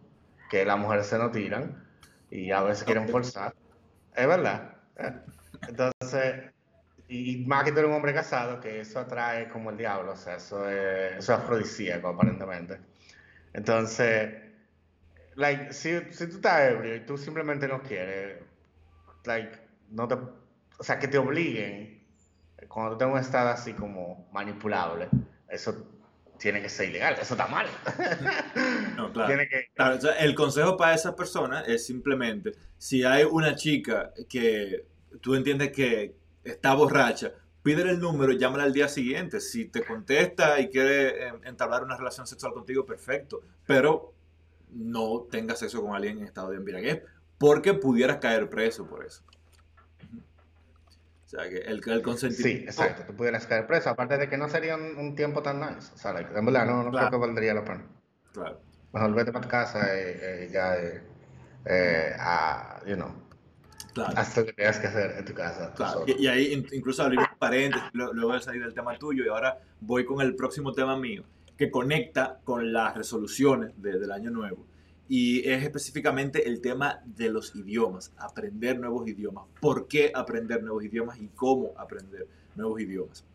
[0.50, 1.88] que las mujeres se nos tiran
[2.30, 3.54] y a veces quieren forzar.
[4.16, 4.76] Es verdad.
[4.98, 5.14] ¿eh?
[5.68, 6.52] Entonces,
[7.08, 10.16] y más que tú eres un hombre casado, que eso atrae como el diablo, o
[10.16, 12.80] sea, eso es, eso es afrodisíaco aparentemente.
[13.54, 14.34] Entonces,
[15.36, 18.40] like, si, si tú estás ebrio y tú simplemente no quieres,
[19.26, 19.58] like,
[19.90, 22.03] no te, o sea, que te obliguen
[22.74, 25.08] cuando tú tengas un estado así como manipulable,
[25.48, 25.76] eso
[26.40, 27.68] tiene que ser ilegal, eso está mal.
[28.96, 29.40] No, claro.
[30.20, 34.86] el consejo para esas personas es simplemente, si hay una chica que
[35.20, 37.32] tú entiendes que está borracha,
[37.64, 39.40] pídele el número y llámala al día siguiente.
[39.40, 43.42] Si te contesta y quiere eh, entablar una relación sexual contigo, perfecto.
[43.66, 44.14] Pero
[44.70, 47.02] no tengas sexo con alguien en estado de embriaguez
[47.38, 49.24] porque pudieras caer preso por eso.
[51.34, 52.60] O sea, que el, el consentimiento...
[52.60, 55.92] Sí, exacto, tú pudieras caer preso, aparte de que no sería un, tiempo tan nice.
[55.96, 57.88] O sea, en verdad no, no creo que valdría la pena.
[58.34, 58.62] Claro.
[58.94, 61.02] Mejor vete para tu casa y eh, ya, eh,
[61.66, 63.12] eh, a, you know,
[63.94, 64.14] Claro.
[64.16, 65.72] Haz lo que tengas que hacer en tu casa.
[65.76, 66.04] Claro.
[66.08, 70.04] Y, ahí incluso abrir un paréntesis, luego de salir del tema tuyo, y ahora voy
[70.04, 71.24] con el próximo tema mío,
[71.58, 74.66] que conecta con las resoluciones del año nuevo
[75.10, 79.46] y es específicamente el tema de los idiomas, aprender nuevos idiomas.
[79.60, 83.26] ¿Por qué aprender nuevos idiomas y cómo aprender nuevos idiomas?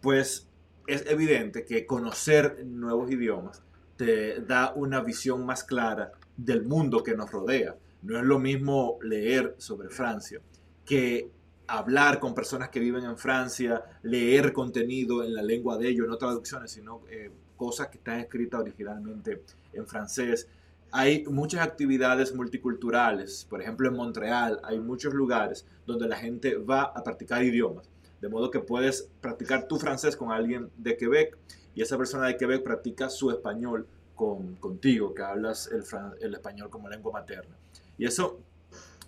[0.00, 0.48] Pues
[0.86, 3.62] es evidente que conocer nuevos idiomas
[3.96, 7.76] te da una visión más clara del mundo que nos rodea.
[8.02, 10.40] No es lo mismo leer sobre Francia
[10.84, 11.30] que
[11.66, 16.16] hablar con personas que viven en Francia, leer contenido en la lengua de ellos, no
[16.16, 19.42] traducciones, sino eh, cosas que están escritas originalmente
[19.74, 20.48] en francés
[20.90, 23.46] hay muchas actividades multiculturales.
[23.48, 27.88] Por ejemplo, en Montreal hay muchos lugares donde la gente va a practicar idiomas.
[28.20, 31.36] De modo que puedes practicar tu francés con alguien de Quebec
[31.74, 35.84] y esa persona de Quebec practica su español con, contigo, que hablas el,
[36.20, 37.56] el español como lengua materna.
[37.96, 38.40] Y eso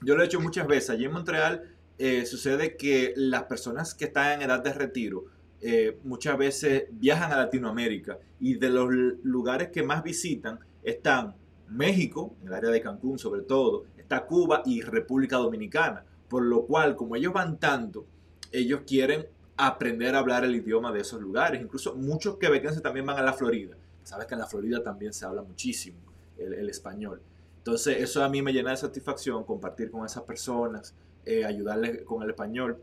[0.02, 0.90] yo lo he hecho muchas veces.
[0.90, 5.24] Allí en Montreal eh, sucede que las personas que están en edad de retiro
[5.60, 8.88] eh, muchas veces viajan a Latinoamérica y de los
[9.22, 11.34] lugares que más visitan están
[11.70, 16.04] México, en el área de Cancún sobre todo, está Cuba y República Dominicana.
[16.28, 18.06] Por lo cual, como ellos van tanto,
[18.52, 21.60] ellos quieren aprender a hablar el idioma de esos lugares.
[21.60, 23.76] Incluso muchos quebequenses también van a la Florida.
[24.02, 25.98] Sabes que en la Florida también se habla muchísimo
[26.38, 27.20] el, español.
[27.58, 30.94] Entonces, eso a mí me llena de satisfacción compartir con esas personas,
[31.26, 32.78] eh, ayudarles con el español.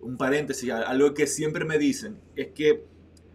[0.00, 2.84] Un paréntesis, algo que siempre me dicen es que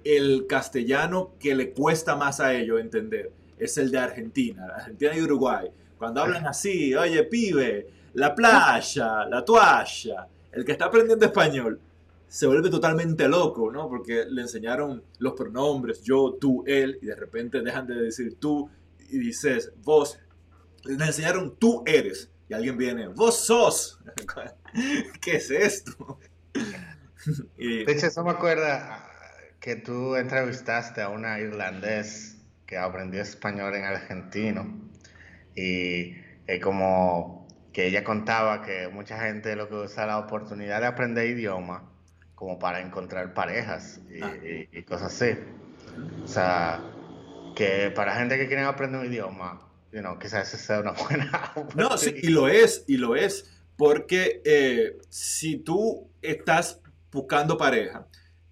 [0.04, 5.22] el castellano que le cuesta más a ellos entender es el de Argentina, Argentina y
[5.22, 5.68] Uruguay.
[5.98, 11.80] Cuando hablan así, oye, pibe, la playa, la toalla, el que está aprendiendo español,
[12.28, 13.88] se vuelve totalmente loco, ¿no?
[13.88, 18.70] Porque le enseñaron los pronombres, yo, tú, él, y de repente dejan de decir tú
[19.10, 20.20] y dices vos.
[20.84, 22.30] Le enseñaron tú eres.
[22.50, 24.00] Y alguien viene, vos sos.
[25.22, 26.20] ¿Qué es esto?
[27.58, 29.06] De hecho, eso me acuerda
[29.60, 32.37] que tú entrevistaste a una irlandés
[32.68, 34.80] que aprendió español en argentino
[35.56, 36.14] y
[36.62, 41.90] como que ella contaba que mucha gente lo que usa la oportunidad de aprender idioma
[42.34, 44.34] como para encontrar parejas y, ah.
[44.88, 45.38] cosas así.
[46.24, 46.82] O sea,
[47.56, 49.60] que para gente que quiere aprender un idioma,
[49.92, 51.54] you know, quizás esa sea una buena.
[51.76, 58.08] No, sí, y lo es, y lo es, porque eh, si tú estás buscando pareja,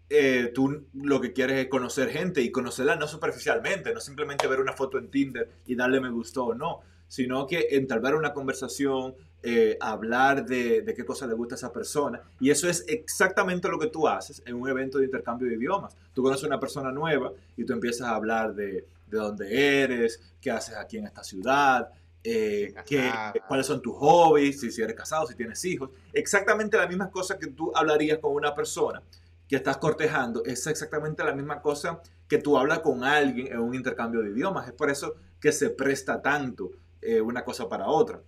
[0.10, 4.60] eh, tú lo que quieres es conocer gente y conocerla no superficialmente, no simplemente ver
[4.60, 9.16] una foto en Tinder y darle me gustó o no, sino que entablar una conversación,
[9.42, 12.22] eh, hablar de, de, qué cosa le gusta a esa persona.
[12.40, 15.96] Y eso es exactamente lo que tú haces en un evento de intercambio de idiomas.
[16.14, 20.20] Tú conoces a una persona nueva y tú empiezas a hablar de, de dónde eres,
[20.42, 21.90] qué haces aquí en esta ciudad,
[22.24, 23.12] eh, qué,
[23.48, 25.92] cuáles son tus hobbies, si, si eres casado, si tienes hijos.
[26.12, 29.02] Exactamente la misma cosa que tú hablarías con una persona
[29.48, 33.76] que estás cortejando, es exactamente la misma cosa que tú hablas con alguien en un
[33.76, 34.68] intercambio de idiomas.
[34.68, 36.72] Es por eso que se presta tanto
[37.02, 38.22] eh, una cosa para otra.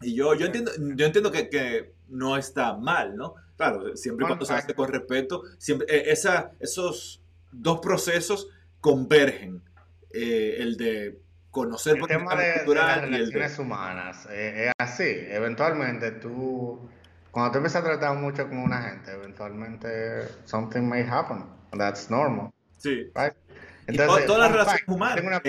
[0.00, 3.34] Y yo, yo entiendo, yo entiendo que, que no está mal, ¿no?
[3.56, 7.20] Claro, siempre y cuando se hace con respeto, siempre, eh, esa, esos
[7.50, 8.48] dos procesos
[8.80, 9.62] convergen.
[10.10, 11.20] Eh, el de
[11.50, 15.04] conocer el tema de, las relaciones humanas es así.
[15.04, 16.88] Eventualmente tú,
[17.38, 21.44] cuando te empiezas a tratar mucho con una gente, eventualmente something may happen.
[21.70, 22.50] That's normal.
[22.78, 23.12] Sí.
[23.86, 25.40] Entonces, todas las relaciones humanas.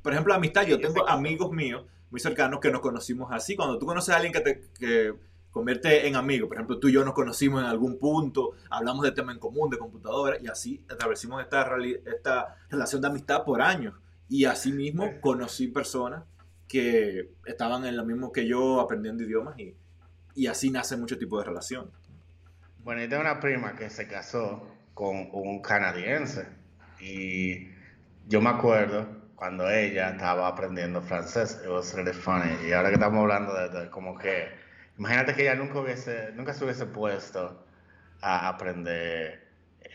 [0.00, 0.64] por ejemplo, amistad.
[0.66, 3.56] Yo tengo amigos míos muy cercanos que nos conocimos así.
[3.56, 5.14] Cuando tú conoces a alguien que te
[5.50, 9.10] convierte en amigo, por ejemplo, tú y yo nos conocimos en algún punto, hablamos de
[9.10, 11.66] tema en común, de computadora, y así atravesamos esta,
[12.06, 13.94] esta relación de amistad por años.
[14.28, 16.22] Y así mismo conocí personas
[16.68, 19.74] que estaban en lo mismo que yo aprendiendo idiomas y,
[20.34, 21.90] y así nace mucho tipo de relación.
[22.84, 26.46] Bueno, yo tengo una prima que se casó con un canadiense
[27.00, 27.68] y
[28.28, 31.60] yo me acuerdo cuando ella estaba aprendiendo francés.
[31.62, 32.68] It was really funny.
[32.68, 34.48] Y ahora que estamos hablando de, como que,
[34.98, 37.64] imagínate que ella nunca hubiese, nunca se hubiese puesto
[38.20, 39.42] a aprender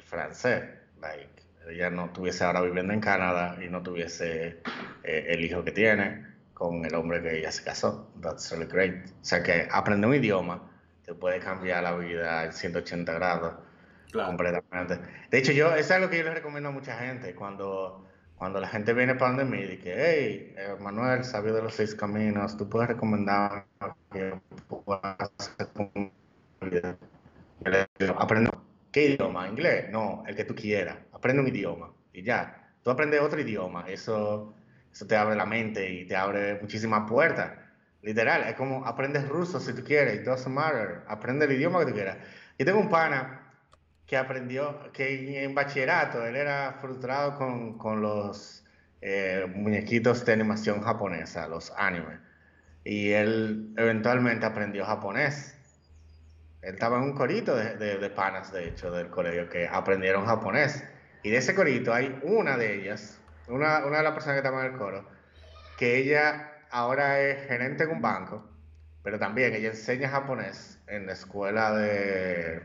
[0.07, 0.63] francés.
[0.99, 1.29] Like,
[1.69, 4.61] ella no estuviese ahora viviendo en Canadá y no tuviese
[5.03, 6.25] eh, el hijo que tiene
[6.57, 8.11] con el hombre que ella se casó.
[8.21, 9.09] That's really great.
[9.09, 10.71] O sea que aprender un idioma
[11.05, 13.53] te puede cambiar la vida en 180 grados.
[14.11, 14.99] Completamente.
[15.29, 17.35] De hecho, yo, eso es algo que yo le recomiendo a mucha gente.
[17.35, 21.63] Cuando cuando la gente viene para donde mí y dice, hey, eh, Manuel, sabio de
[21.63, 23.65] los seis caminos, tú puedes recomendar
[24.11, 25.31] que puedas
[28.15, 28.53] aprender
[28.91, 33.21] qué idioma, inglés, no, el que tú quieras, aprende un idioma y ya, tú aprendes
[33.21, 34.53] otro idioma, eso,
[34.97, 37.51] eso te abre la mente y te abre muchísimas puertas,
[38.01, 41.85] literal, es como aprendes ruso si tú quieres, it doesn't matter, aprende el idioma que
[41.85, 42.17] tú quieras.
[42.57, 43.43] Yo tengo un pana
[44.07, 48.65] que aprendió, que en bachillerato él era frustrado con, con los
[49.01, 52.17] eh, muñequitos de animación japonesa, los anime.
[52.83, 55.55] Y él eventualmente aprendió japonés.
[56.63, 60.83] Él estaba en un corito de, de, panas, de hecho, del colegio, que aprendieron japonés.
[61.21, 64.65] Y de ese corito hay una de ellas, una, una de las personas que estaba
[64.65, 65.07] en el coro,
[65.77, 68.49] que ella ahora es gerente en un banco,
[69.03, 72.61] pero también ella enseña japonés en la escuela de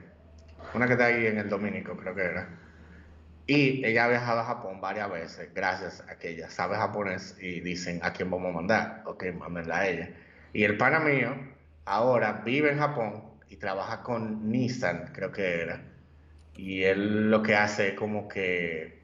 [0.74, 2.48] una que está ahí en el Dominico, creo que era.
[3.46, 7.60] Y ella ha viajado a Japón varias veces, gracias a que ella sabe japonés y
[7.60, 9.02] dicen a quién vamos a mandar.
[9.04, 10.10] Ok, mándenla a ella.
[10.52, 11.34] Y el pana mío
[11.84, 15.82] ahora vive en Japón y trabaja con Nissan, creo que era.
[16.54, 19.01] Y él lo que hace es como que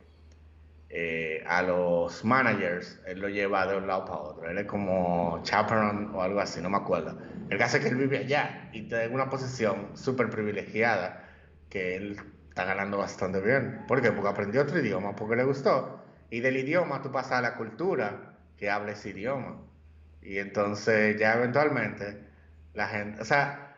[0.91, 4.51] eh, a los managers, él lo lleva de un lado para otro.
[4.51, 7.19] Él es como chaperone o algo así, no me acuerdo.
[7.51, 11.29] El caso es que él vive allá y está una posición súper privilegiada
[11.69, 12.17] que él
[12.49, 13.85] está ganando bastante bien.
[13.87, 14.13] ¿Por qué?
[14.13, 16.03] Porque aprendió otro idioma, porque le gustó.
[16.31, 19.61] Y del idioma tú pasas a la cultura que habla ese idioma.
[20.23, 22.19] Y entonces ya eventualmente
[22.75, 23.77] la gente, o sea,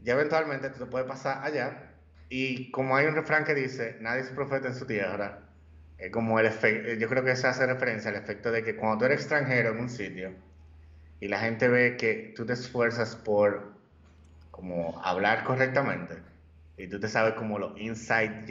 [0.00, 1.90] ya eventualmente tú te puedes pasar allá.
[2.28, 5.40] Y como hay un refrán que dice, nadie es profeta en su tierra,
[6.02, 8.98] es como el efecto, yo creo que se hace referencia al efecto de que cuando
[8.98, 10.32] tú eres extranjero en un sitio
[11.20, 13.72] y la gente ve que tú te esfuerzas por
[14.50, 16.16] como hablar correctamente,
[16.76, 18.44] y tú te sabes como los inside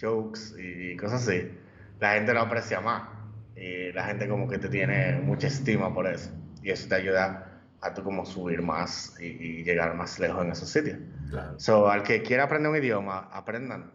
[0.00, 1.50] jokes y cosas así,
[1.98, 3.08] la gente lo aprecia más.
[3.56, 6.30] Y la gente como que te tiene mucha estima por eso.
[6.62, 10.68] Y eso te ayuda a tú como subir más y, llegar más lejos en esos
[10.68, 10.98] sitios.
[11.30, 11.58] Claro.
[11.58, 13.90] So, al que quiera aprender un idioma, aprendan.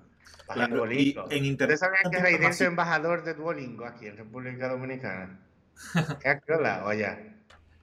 [0.54, 1.28] Claro, Duolingo.
[1.30, 1.76] y en internet.
[1.76, 5.40] ¿Ustedes sabían que Reiner es embajador de Duolingo aquí en República Dominicana?
[6.22, 6.40] ¿Qué?
[6.84, 7.32] Oye.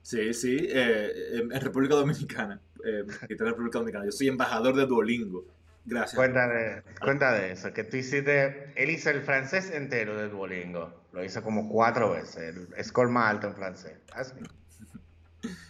[0.02, 2.60] Sí, sí, eh, en República Dominicana.
[2.84, 4.04] Eh, en República Dominicana.
[4.04, 5.44] Yo soy embajador de Duolingo.
[5.84, 6.14] Gracias.
[6.16, 11.02] Cuenta de, cuenta de eso, que tú hiciste, él hizo el francés entero de Duolingo,
[11.12, 13.94] lo hizo como cuatro veces, el score más alto en francés.
[14.12, 14.34] Así.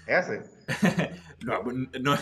[0.06, 0.38] ¿Es así?
[1.44, 1.62] no,
[2.00, 2.16] no,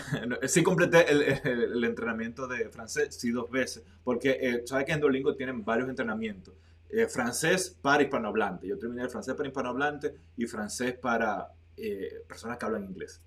[0.47, 5.35] sí completé el, entrenamiento de francés, sí dos veces, porque eh, sabes que en Duolingo
[5.35, 6.53] tienen varios entrenamientos.
[6.89, 8.69] Eh, francés para hispanohablantes.
[8.69, 13.21] Yo terminé el francés para hispanohablantes y francés para eh, personas que hablan inglés.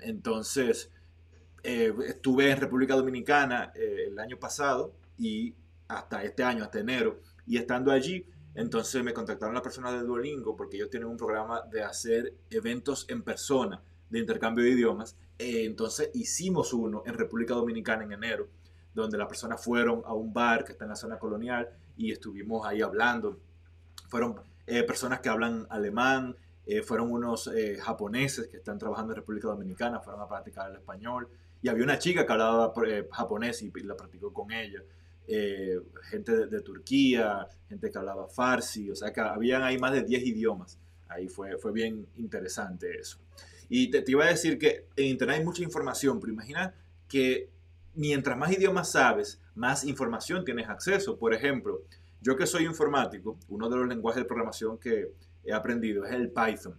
[0.00, 0.90] entonces,
[1.62, 5.54] estuve en República Dominicana el año pasado y
[5.88, 10.54] hasta este año, hasta enero, y estando allí, entonces me contactaron las personas de Duolingo
[10.56, 15.16] porque ellos tienen un programa de hacer eventos en persona de intercambio de idiomas.
[15.38, 18.48] Eh, entonces hicimos uno en República Dominicana en enero,
[18.94, 22.64] donde las personas fueron a un bar que está en la zona colonial y estuvimos
[22.64, 23.40] ahí hablando.
[24.08, 27.50] Fueron eh, personas que hablan alemán, eh, fueron unos
[27.80, 31.28] japoneses que están trabajando en República Dominicana, fueron a practicar el español.
[31.60, 32.72] Y había una chica que hablaba
[33.10, 34.80] japonés y la practicó con ella.
[35.26, 40.02] Eh, gente de, Turquía, gente que hablaba farsi, o sea que habían ahí más de
[40.02, 40.78] 10 idiomas.
[41.08, 43.18] Ahí fue, fue bien interesante eso.
[43.68, 46.74] Y te, iba a decir que en Internet hay mucha información, pero imagina
[47.08, 47.48] que
[47.94, 51.18] mientras más idiomas sabes, más información tienes acceso.
[51.18, 51.82] Por ejemplo,
[52.20, 55.12] yo que soy informático, uno de los lenguajes de programación que
[55.44, 56.74] he aprendido es el Python.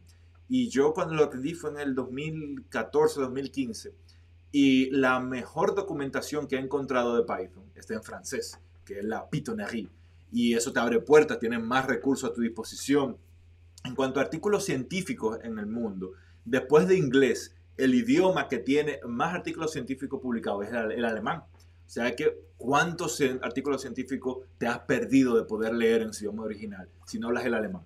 [0.48, 4.05] Y yo cuando lo aprendí fue en el 2014, 2015
[4.52, 9.30] y la mejor documentación que he encontrado de Python está en francés, que es la
[9.30, 9.90] Pythonerie.
[10.32, 13.18] Y eso te abre puertas, tienes más recursos a tu disposición.
[13.84, 19.00] En cuanto a artículos científicos en el mundo, después de inglés, el idioma que tiene
[19.06, 21.40] más artículos científicos publicados es el, alemán.
[21.40, 26.44] O sea que, ¿cuántos artículos científicos te has perdido de poder leer en su idioma
[26.44, 27.84] original si no hablas el alemán?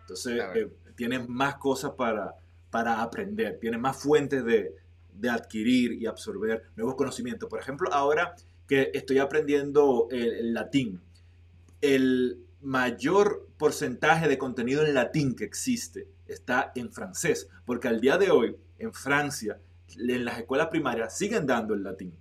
[0.00, 2.34] Entonces, eh, tienes más cosas para,
[2.70, 4.74] para aprender, tienes más fuentes de,
[5.18, 7.48] de adquirir y absorber nuevos conocimientos.
[7.48, 8.34] Por ejemplo, ahora
[8.66, 11.00] que estoy aprendiendo el, latín,
[11.80, 18.18] el mayor porcentaje de contenido en latín que existe está en francés, porque al día
[18.18, 19.58] de hoy en Francia,
[19.96, 22.12] en las escuelas primarias siguen dando el latín.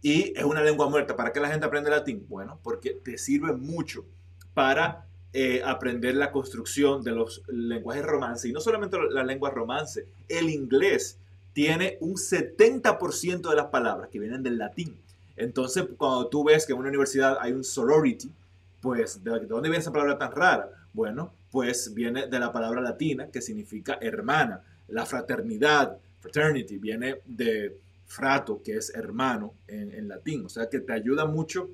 [0.00, 1.16] Y es una lengua muerta.
[1.16, 2.24] ¿Para qué la gente aprende latín?
[2.28, 4.04] Bueno, porque te sirve mucho
[4.54, 8.48] para eh, aprender la construcción de los lenguajes romance.
[8.48, 11.18] Y no solamente la lengua romance, el inglés
[11.58, 14.96] tiene un 70% de las palabras que vienen del latín.
[15.36, 18.30] Entonces, cuando tú ves que en una universidad hay un sorority,
[18.80, 20.70] pues, ¿de dónde viene esa palabra tan rara?
[20.92, 24.62] Bueno, pues viene de la palabra latina que significa hermana.
[24.86, 30.46] La fraternidad, fraternity, viene de frato, que es hermano en, en latín.
[30.46, 31.70] O sea que te ayuda mucho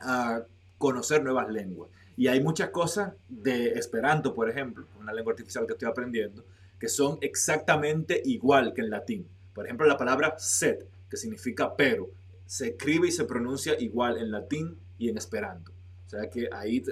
[0.00, 0.42] a
[0.78, 1.90] conocer nuevas lenguas.
[2.16, 6.44] Y hay muchas cosas de Esperanto, por ejemplo, una lengua artificial que estoy aprendiendo,
[6.78, 9.28] que son exactamente igual que en latín.
[9.52, 12.10] Por ejemplo, la palabra sed, que significa pero,
[12.46, 15.72] se escribe y se pronuncia igual en latín y en esperanto.
[16.06, 16.82] O sea que ahí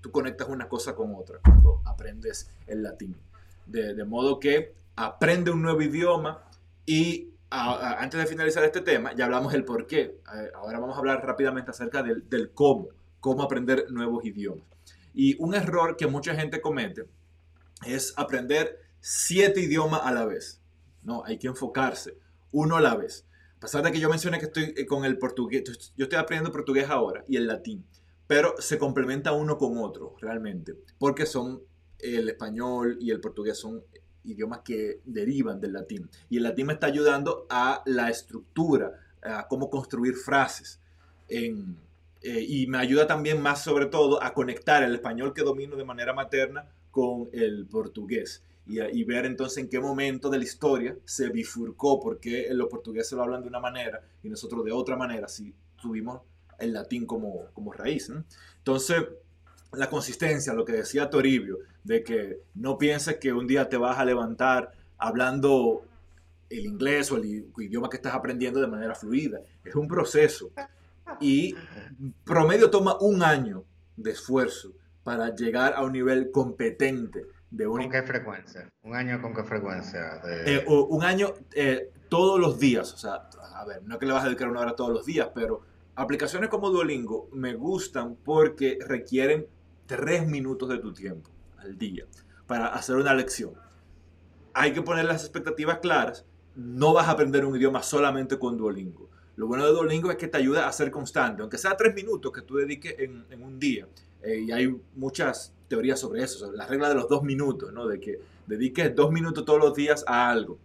[0.00, 3.16] tú conectas una cosa con otra cuando aprendes el latín.
[3.66, 6.42] De, modo que aprende un nuevo idioma
[6.84, 10.00] y antes de finalizar este tema, ya hablamos del por qué.
[10.34, 12.88] Eh, ahora vamos a hablar rápidamente acerca del, del cómo,
[13.20, 14.66] cómo aprender nuevos idiomas.
[15.14, 17.04] Y un error que mucha gente comete
[17.86, 20.62] es aprender siete idiomas a la vez.
[21.02, 22.16] No, hay que enfocarse
[22.52, 23.26] uno a la vez.
[23.58, 26.50] A pesar de que yo mencioné que estoy eh, con el portugués, yo estoy aprendiendo
[26.50, 27.84] portugués ahora y el latín,
[28.26, 31.62] pero se complementa uno con otro realmente, porque son
[31.98, 33.82] el español y el portugués son
[34.24, 36.08] idiomas que derivan del latín.
[36.30, 40.80] Y el latín me está ayudando a la estructura, a cómo construir frases.
[41.28, 41.52] Eh,
[42.22, 46.14] y me ayuda también más sobre todo a conectar el español que domino de manera
[46.14, 52.00] materna con el portugués y, ver entonces en qué momento de la historia se bifurcó,
[52.00, 56.22] porque los portugueses lo hablan de una manera y nosotros de otra manera, si tuvimos
[56.58, 58.10] el latín como, como raíz.
[58.58, 59.04] Entonces,
[59.72, 63.98] la consistencia, lo que decía Toribio, de que no pienses que un día te vas
[63.98, 65.84] a levantar hablando
[66.48, 69.40] el inglés o el idioma que estás aprendiendo de manera fluida.
[69.64, 70.50] Es un proceso.
[71.20, 71.54] Y
[72.24, 73.64] promedio toma un año
[73.96, 77.26] de esfuerzo para llegar a un nivel competente
[77.56, 78.68] ¿Con qué frecuencia?
[78.82, 80.20] ¿Un año con qué frecuencia?
[80.24, 82.92] Eh, un año eh, todos los días.
[82.92, 85.06] O sea, a ver, no es que le vas a dedicar una hora todos los
[85.06, 85.62] días, pero
[85.94, 89.46] aplicaciones como Duolingo me gustan porque requieren
[89.86, 92.04] tres minutos de tu tiempo al día
[92.46, 93.54] para hacer una lección.
[94.52, 96.24] hay que poner las expectativas claras.
[96.54, 99.10] No vas a aprender un idioma solamente con Duolingo.
[99.36, 102.30] Lo bueno de Duolingo es que te ayuda a ser constante, aunque sea tres minutos
[102.32, 103.88] que tú dediques en, en un día.
[104.22, 107.88] Eh, y hay muchas teorías sobre eso, sobre la regla de los dos minutos, ¿no?
[107.88, 110.56] De que dediques dos minutos todos los días a algo.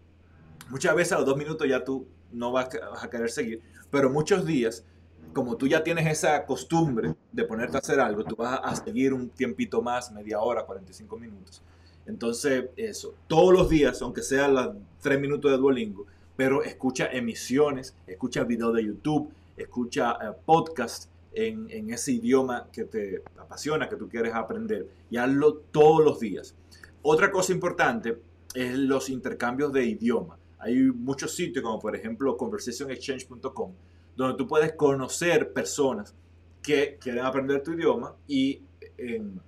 [0.69, 2.69] Muchas veces a los dos minutos ya tú no vas,
[3.01, 4.85] a querer seguir, pero muchos días,
[5.33, 9.13] como tú ya tienes esa costumbre de ponerte a hacer algo, tú vas a seguir
[9.13, 11.63] un tiempito más, media hora, 45 minutos.
[12.05, 16.05] Entonces, eso, todos los días, aunque sea los tres minutos de Duolingo,
[16.35, 22.85] pero escucha emisiones, escucha videos de YouTube, escucha eh, podcasts en, en, ese idioma que
[22.85, 26.55] te apasiona, que tú quieres aprender, y hazlo todos los días.
[27.01, 28.19] Otra cosa importante
[28.53, 30.37] es los intercambios de idioma.
[30.59, 33.73] Hay muchos sitios, como por ejemplo conversationexchange.com,
[34.15, 36.13] donde tú puedes conocer personas
[36.61, 38.61] que quieren aprender tu idioma y
[38.97, 39.41] en,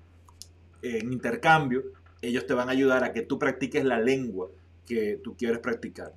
[0.82, 1.84] intercambio
[2.22, 4.50] ellos te van a ayudar a que tú practiques la lengua
[4.86, 6.14] que tú quieres practicar.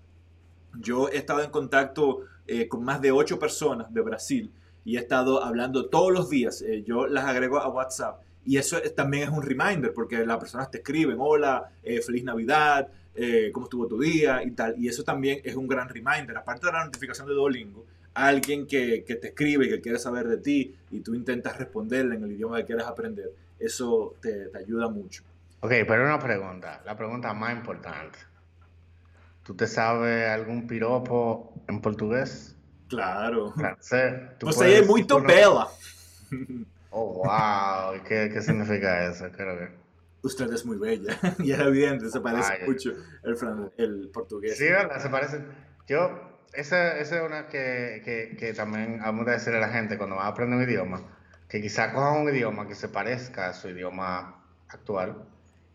[0.78, 4.52] Yo he estado en contacto eh, con más de ocho personas de Brasil
[4.84, 6.62] y he estado hablando todos los días.
[6.62, 10.38] Eh, yo las agrego a WhatsApp y eso es, también es un reminder porque las
[10.38, 14.74] personas te escriben, hola, eh, feliz Navidad, eh, cómo estuvo tu día y tal.
[14.78, 16.36] Y eso también es un gran reminder.
[16.36, 20.36] Aparte de la notificación de Duolingo, alguien que, que te escribe que quiere saber de
[20.36, 24.88] ti y tú intentas responderle en el idioma que quieres aprender, eso te, te ayuda
[24.88, 25.22] mucho.
[25.60, 28.18] Ok, pero una pregunta, la pregunta más importante.
[29.44, 32.53] ¿Tú te sabes algún piropo en portugués?
[32.88, 33.52] Claro.
[33.52, 34.14] Francés.
[34.38, 35.68] ¿Tú Você puedes- tú no- bela.
[36.90, 37.96] Oh, wow.
[37.96, 39.26] ¿Y ¿Qué, qué significa eso?
[39.36, 39.68] Creo que...
[40.22, 41.18] Usted es muy bella.
[41.38, 42.66] y es evidente, se parece Vaya.
[42.66, 42.92] mucho
[43.24, 44.56] el, fran- el portugués.
[44.56, 45.00] Sí, ¿verdad?
[45.02, 45.46] Se parecen.
[45.86, 49.98] Yo, esa, esa es una que, que, que también vamos a decirle a la gente
[49.98, 51.02] cuando va a aprender un idioma,
[51.48, 55.24] que quizá cojan un idioma que se parezca a su idioma actual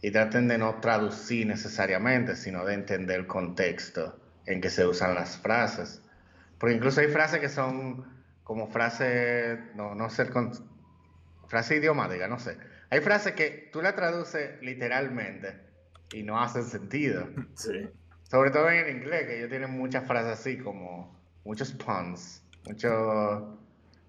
[0.01, 5.14] y traten de no traducir necesariamente, sino de entender el contexto en que se usan
[5.14, 6.01] las frases.
[6.60, 8.05] Porque incluso hay frases que son
[8.43, 10.51] como frases, no, no con,
[11.47, 12.57] frase idiomática, no sé.
[12.89, 15.60] Hay frases que tú la traduces literalmente
[16.14, 17.28] y no hacen sentido.
[17.55, 17.89] Sí.
[18.24, 23.60] Sobre todo en inglés, que ellos tienen muchas frases así, como muchos puns, mucho,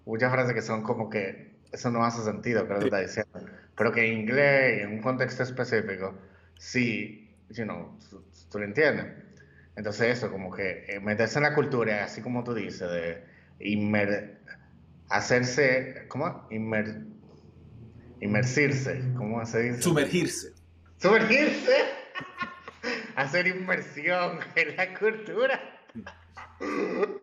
[0.05, 3.39] muchas frases que son como que eso no hace sentido, creo que está diciendo.
[3.75, 6.15] Pero que en inglés, en un contexto específico,
[6.57, 9.07] sí, you know, tú, tú lo entiendes.
[9.75, 13.23] Entonces eso, como que eh, meterse en la cultura, así como tú dices, de
[13.59, 14.39] inmer,
[15.09, 16.47] hacerse, ¿cómo?
[16.51, 17.03] Inmer,
[18.19, 19.81] inmersirse, ¿cómo se dice?
[19.81, 20.53] Sumergirse.
[20.97, 21.75] Sumergirse.
[23.15, 25.59] Hacer inmersión en la cultura.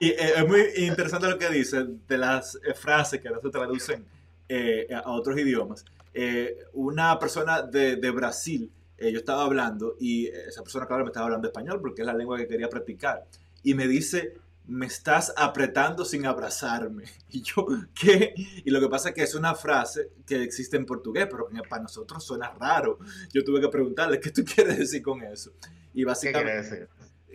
[0.00, 3.50] Y eh, es muy interesante lo que dice de las eh, frases que ahora se
[3.50, 4.06] traducen
[4.48, 5.84] eh, a otros idiomas.
[6.14, 8.70] Eh, una persona de, de Brasil,
[9.02, 12.14] eh, yo estaba hablando y esa persona, claro, me estaba hablando español porque es la
[12.14, 13.24] lengua que quería practicar.
[13.62, 14.34] Y me dice,
[14.66, 17.04] me estás apretando sin abrazarme.
[17.30, 17.66] Y yo,
[17.98, 18.34] ¿qué?
[18.64, 21.62] Y lo que pasa es que es una frase que existe en portugués, pero que
[21.68, 22.98] para nosotros suena raro.
[23.32, 25.52] Yo tuve que preguntarle, ¿qué tú quieres decir con eso?
[25.94, 26.88] Y ¿Qué básicamente quiere decir?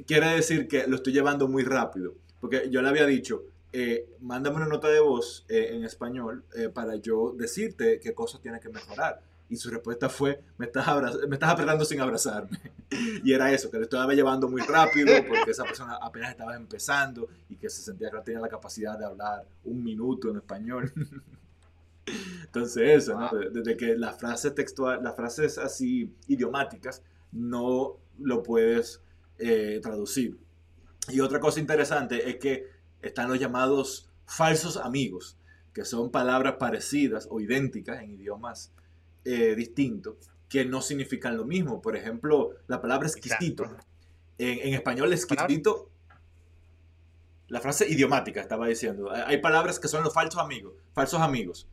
[0.05, 2.15] quiere decir que lo estoy llevando muy rápido.
[2.39, 6.69] Porque yo le había dicho, eh, mándame una nota de voz eh, en español eh,
[6.69, 9.21] para yo decirte qué cosas tienes que mejorar.
[9.49, 10.85] Y su respuesta fue, me estás,
[11.27, 12.59] me estás apretando sin abrazarme.
[13.23, 17.27] y era eso, que lo estaba llevando muy rápido porque esa persona apenas estaba empezando
[17.49, 20.91] y que se sentía que no tenía la capacidad de hablar un minuto en español.
[22.45, 23.29] Entonces eso, ¿no?
[23.37, 29.01] De- Desde que las frases textual, las frases así idiomáticas no lo puedes
[29.37, 30.37] eh, traducir.
[31.09, 32.67] Y otra cosa interesante es que
[33.01, 35.37] están los llamados falsos amigos,
[35.73, 38.71] que son palabras parecidas o idénticas en idiomas
[39.27, 40.15] eh, distintos,
[40.47, 41.81] que no significan lo mismo.
[41.81, 43.65] Por ejemplo, la palabra exquisito.
[44.37, 45.89] En, en español, exquisito,
[47.49, 49.11] la frase idiomática estaba diciendo.
[49.11, 50.73] Hay palabras que son los falsos amigos.
[50.93, 51.67] Falsos amigos.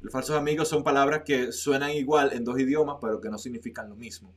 [0.00, 3.88] Los falsos amigos son palabras que suenan igual en dos idiomas, pero que no significan
[3.88, 4.32] lo mismo.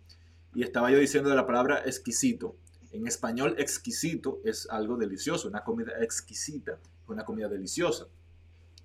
[0.54, 2.56] Y estaba yo diciendo de la palabra exquisito.
[2.92, 8.08] En español, exquisito es algo delicioso, una comida exquisita, una comida deliciosa.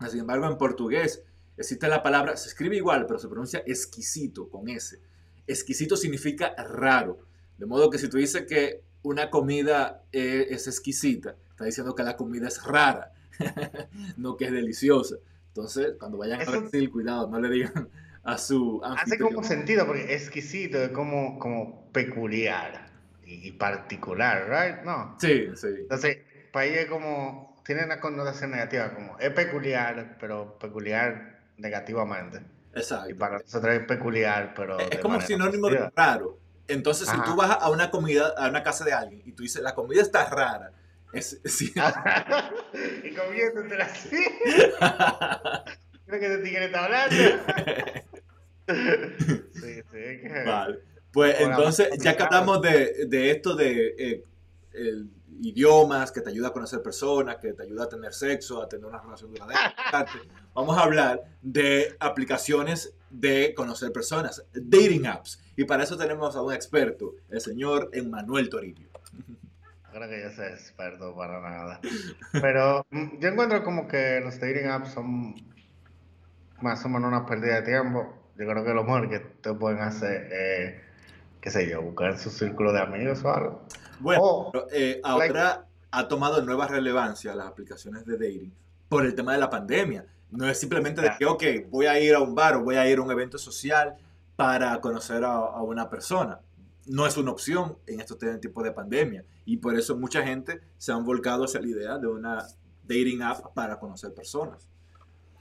[0.09, 1.25] Sin embargo, en portugués
[1.59, 4.99] existe la palabra, se escribe igual, pero se pronuncia exquisito con S.
[5.47, 7.19] Exquisito significa raro.
[7.57, 12.03] De modo que si tú dices que una comida eh, es exquisita, está diciendo que
[12.03, 13.13] la comida es rara,
[14.17, 15.17] no que es deliciosa.
[15.49, 17.89] Entonces, cuando vayan Eso- a Brasil, cuidado, no le digan
[18.25, 22.91] a su Hace como sentido, porque exquisito es como, como peculiar
[23.25, 24.85] y particular, ¿right?
[24.85, 25.17] No.
[25.21, 25.67] Sí, sí.
[25.81, 26.19] Entonces,
[26.53, 32.41] para ella es como, tiene una connotación negativa, como es peculiar, pero peculiar negativamente.
[32.75, 33.11] Exacto.
[33.11, 34.79] Y para nosotros es peculiar, pero.
[34.79, 36.39] Es como sinónimo de raro.
[36.67, 39.63] Entonces, si tú vas a una comida, a una casa de alguien y tú dices,
[39.63, 40.73] la comida está rara,
[41.13, 41.73] es, sí.
[43.05, 44.17] y comiéndotela así.
[46.07, 47.17] Creo que este tigre está hablando.
[49.55, 50.29] sí, sí.
[50.47, 50.79] Vale.
[51.13, 54.25] Pues entonces, ya que hablamos de, de esto de eh,
[54.73, 55.11] el-
[55.41, 58.87] idiomas, que te ayuda a conocer personas, que te ayuda a tener sexo, a tener
[58.87, 59.75] una relación duradera,
[60.55, 65.41] vamos a hablar de aplicaciones de conocer personas, dating apps.
[65.57, 68.89] Y para eso tenemos a un experto, el señor Emmanuel Toribio.
[69.91, 71.81] Creo que yo soy experto para nada.
[72.33, 75.35] Pero mm, yo encuentro como que los dating apps son
[76.61, 78.15] más o menos una pérdida de tiempo.
[78.37, 80.83] Yo creo que lo mejor que te pueden hacer es,
[81.41, 83.63] qué sé yo, buscar su círculo de amigos o algo.
[84.01, 88.53] Bueno, O, pero, eh, ahora ha tomado nueva relevancia las aplicaciones de dating
[88.89, 90.07] por el tema de la pandemia.
[90.31, 92.89] No es simplemente de que, ok, voy a ir a un bar o voy a
[92.89, 93.97] ir a un evento social
[94.37, 96.41] para conocer a, a una persona.
[96.87, 99.25] No es una opción en estos tiempos de pandemia.
[99.45, 102.47] Y por eso mucha gente se han volcado hacia la idea de una
[102.83, 104.69] dating app para conocer personas.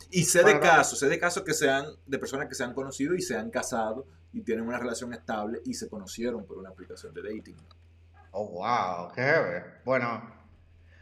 [0.10, 2.74] Y sé de casos, sé de casos que se han, de personas que se han
[2.74, 4.06] conocido y se han casado
[4.38, 7.57] y tienen una relación estable y se conocieron por una aplicación de dating.
[8.31, 9.63] oh, wow, qué heavy.
[9.83, 10.31] Bueno,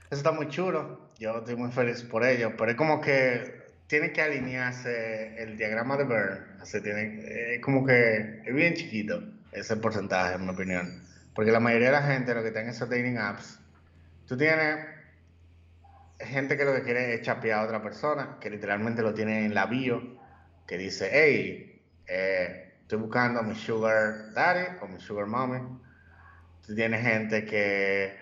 [0.10, 1.12] eso está muy chulo.
[1.20, 2.54] Yo estoy muy feliz por ello.
[2.58, 6.58] Pero es como que tiene que alinearse el diagrama de Bern.
[6.62, 9.22] Así tiene, es como que es bien chiquito
[9.52, 11.04] ese porcentaje, en mi opinión.
[11.34, 13.60] Porque la mayoría de la gente, lo que está en esos dating apps,
[14.28, 14.86] tú tienes
[16.20, 19.54] gente que lo que quiere es chapear a otra persona, que literalmente lo tiene en
[19.54, 20.02] la bio,
[20.66, 25.58] que dice, hey, eh, estoy buscando a mi sugar daddy o mi sugar mommy.
[26.62, 28.16] Tú tienes gente que,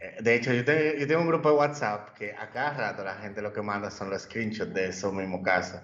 [0.00, 3.04] eh, de hecho, yo tengo, yo tengo un grupo de WhatsApp que a cada rato
[3.04, 5.80] la gente lo que manda son los screenshots de esos mismos casos.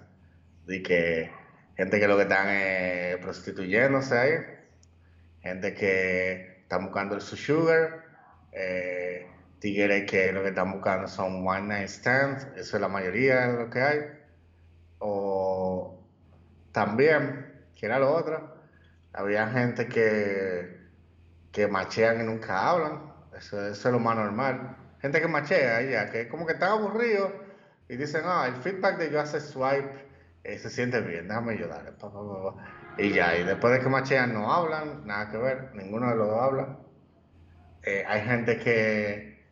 [0.65, 1.31] De que
[1.77, 4.33] gente que lo que están eh, prostituyéndose ahí,
[5.41, 8.03] gente que están buscando el su sugar,
[8.51, 9.25] eh,
[9.59, 13.57] tigres que lo que están buscando son one night stands, eso es la mayoría de
[13.57, 13.99] lo que hay.
[14.99, 16.03] O
[16.73, 17.46] también,
[17.77, 18.55] que era lo otro,
[19.13, 20.81] había gente que,
[21.51, 24.75] que machean y nunca hablan, eso, es lo más normal.
[24.99, 27.31] Gente que machea ya, que como que están aburridos
[27.87, 30.07] y dicen, ah, el feedback de yo hacer swipe
[30.43, 32.11] eh, se siente bien, déjame pa".
[32.97, 36.27] Y ya, y después de que machean no hablan, nada que ver, ninguno de los
[36.27, 36.79] dos habla.
[37.83, 39.45] Eh, hay gente que,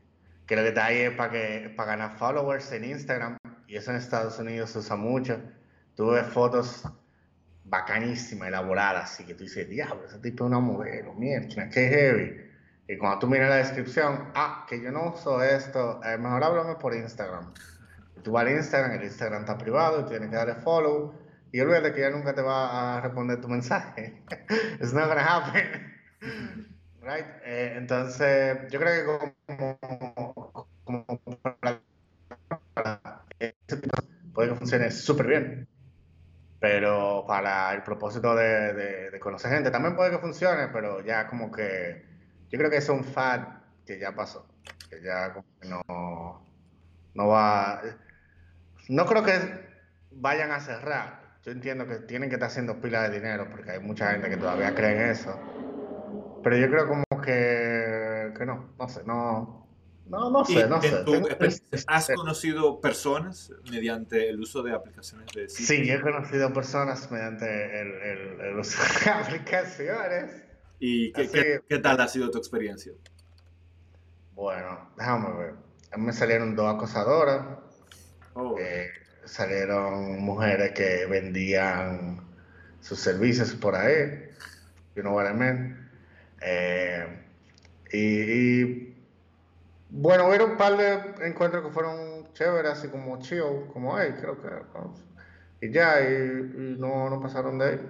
[0.47, 1.31] que lo que está ahí es para
[1.75, 5.39] para ganar followers en Instagram, y eso en Estados Unidos se usa mucho.
[5.95, 6.85] Tú ves fotos
[7.65, 12.41] bacanísimas, elaboradas, así que tú dices, diablo, ese tipo es una modelo, mierda, qué heavy.
[12.87, 16.75] Y cuando tú miras la descripción, ah, que yo no uso esto, eh, mejor háblame
[16.75, 17.53] por Instagram.
[18.23, 21.13] Tú vas al Instagram, el Instagram está privado, y tienes que darle follow,
[21.51, 24.23] y olvídate que ya nunca te va a responder tu mensaje.
[24.79, 25.93] It's not gonna happen.
[27.01, 27.25] Right?
[27.45, 31.05] Eh, entonces, yo creo que como, como
[31.51, 31.81] para-
[32.73, 33.25] para
[33.67, 33.89] tipo
[34.33, 35.67] puede que funcione súper bien.
[36.67, 42.03] Pero para el propósito de, conocer gente también puede que funcione, pero ya como que
[42.49, 43.41] yo creo que es un fad
[43.85, 44.47] que ya pasó,
[44.89, 46.43] que ya como que no,
[47.13, 47.81] no va,
[48.89, 49.33] no creo que
[50.09, 51.37] vayan a cerrar.
[51.43, 54.37] Yo entiendo que tienen que estar haciendo pilas de dinero porque hay mucha gente que
[54.37, 55.39] todavía cree en eso.
[56.43, 59.64] Pero yo creo como que, que no, no sé, no,
[60.07, 60.89] no, no sé, no sé.
[61.05, 65.49] Tengo- experiencia, ¿Has conocido personas mediante el uso de aplicaciones de?
[65.49, 67.45] Sí, yo he conocido personas mediante
[67.81, 70.43] el, el, el uso de aplicaciones.
[70.79, 72.93] ¿Y qué, Así- qué- qué tal ha sido tu experiencia?
[74.33, 75.55] Bueno, déjame ver.
[75.91, 77.59] A mí me salieron dos acosadoras,
[78.33, 78.89] Oh, eh,
[79.23, 82.19] salieron mujeres que vendían
[82.81, 84.25] sus servicios por ahí,
[84.93, 85.89] you know what I mean.
[86.41, 87.23] Eh,
[87.93, 88.84] y, y,
[89.95, 94.39] bueno, hubo un par de encuentros que fueron chéveres, así como chill, como hey, creo
[94.39, 94.47] que.
[94.73, 95.01] vamos".
[95.61, 97.81] Y ya, y, y no, no pasaron de ahí.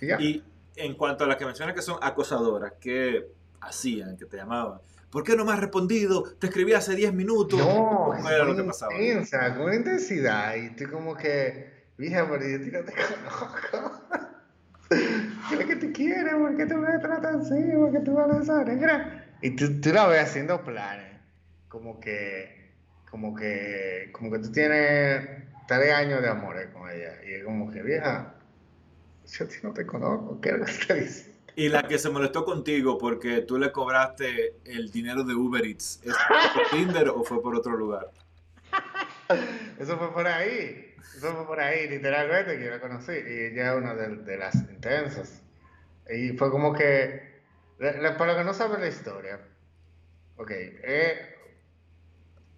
[0.00, 0.20] Y ya.
[0.20, 0.44] Y
[0.76, 3.26] en cuanto a las que mencionas que son acosadoras, ¿qué
[3.60, 4.78] hacían, que te llamaban?
[5.10, 6.24] ¿Por qué no me has respondido?
[6.38, 7.58] Te escribí hace 10 minutos.
[7.58, 8.92] No, ¿Cómo era lo que pasaba?
[8.94, 10.56] intensa, con intensidad.
[10.56, 14.02] Y tú como que, vieja, pero yo no te conozco.
[14.88, 16.30] ¿Qué es lo que te quiere?
[16.36, 17.62] ¿Por qué tú me tratas así?
[17.76, 19.24] ¿Por qué tú hablas esa negra?
[19.40, 21.13] Y tú, tú la ves haciendo planes.
[21.74, 22.70] Como que,
[23.10, 25.28] como que, como que tú tienes
[25.66, 27.18] tres años de amores con ella.
[27.26, 28.32] Y es como que, vieja,
[29.26, 30.40] yo a ti no te conozco.
[30.40, 31.34] ¿Qué es lo que te dice?
[31.56, 36.00] Y la que se molestó contigo porque tú le cobraste el dinero de Uber Eats,
[36.04, 36.14] ¿es
[36.54, 38.08] por Tinder o fue por otro lugar?
[39.80, 40.94] Eso fue por ahí.
[41.16, 43.14] Eso fue por ahí, literalmente, que yo la conocí.
[43.14, 45.42] Y ella es una de, de las intensas.
[46.08, 47.42] Y fue como que,
[47.80, 49.40] para los que no saben la historia,
[50.36, 51.33] ok, eh,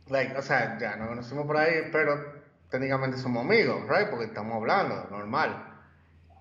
[0.09, 2.37] like, o sea, ya nos conocimos por ahí, pero
[2.71, 4.09] técnicamente somos amigos, right?
[4.09, 5.75] Porque estamos hablando, normal.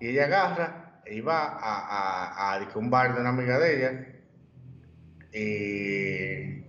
[0.00, 4.06] Y ella agarra y va a, a, a, un bar de una amiga de ella.
[5.32, 6.64] Y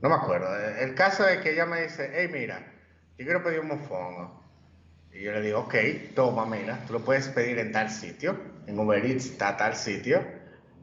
[0.00, 0.54] no me acuerdo.
[0.78, 2.60] El caso es que ella me dice, hey, mira,
[3.18, 4.42] yo quiero pedir un mofongo.
[5.12, 5.74] Y yo le digo, ok,
[6.14, 8.36] toma, mira, tú lo puedes pedir en tal sitio.
[8.66, 10.24] En Uber Eats está tal sitio.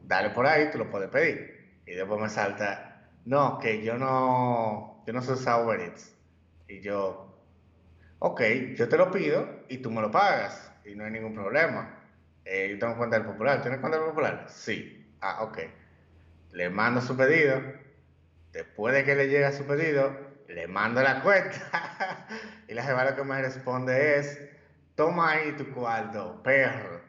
[0.04, 1.80] Dale por ahí, tú lo puedes pedir.
[1.86, 5.92] Y después me salta, no, que yo no, yo no usar Uber.
[6.68, 7.36] Y yo,
[8.18, 8.40] ok,
[8.76, 11.98] yo te lo pido y tú me lo pagas y no hay ningún problema.
[12.44, 14.46] Eh, yo tengo cuenta del popular, ¿tienes cuenta del popular?
[14.48, 15.14] Sí.
[15.20, 15.58] Ah, ok.
[16.52, 17.60] Le mando su pedido.
[18.52, 20.14] Después de que le llega su pedido,
[20.48, 22.28] le mando la cuenta.
[22.68, 24.38] y la jefa lo que me responde es,
[24.94, 27.00] toma ahí tu cuarto, perro.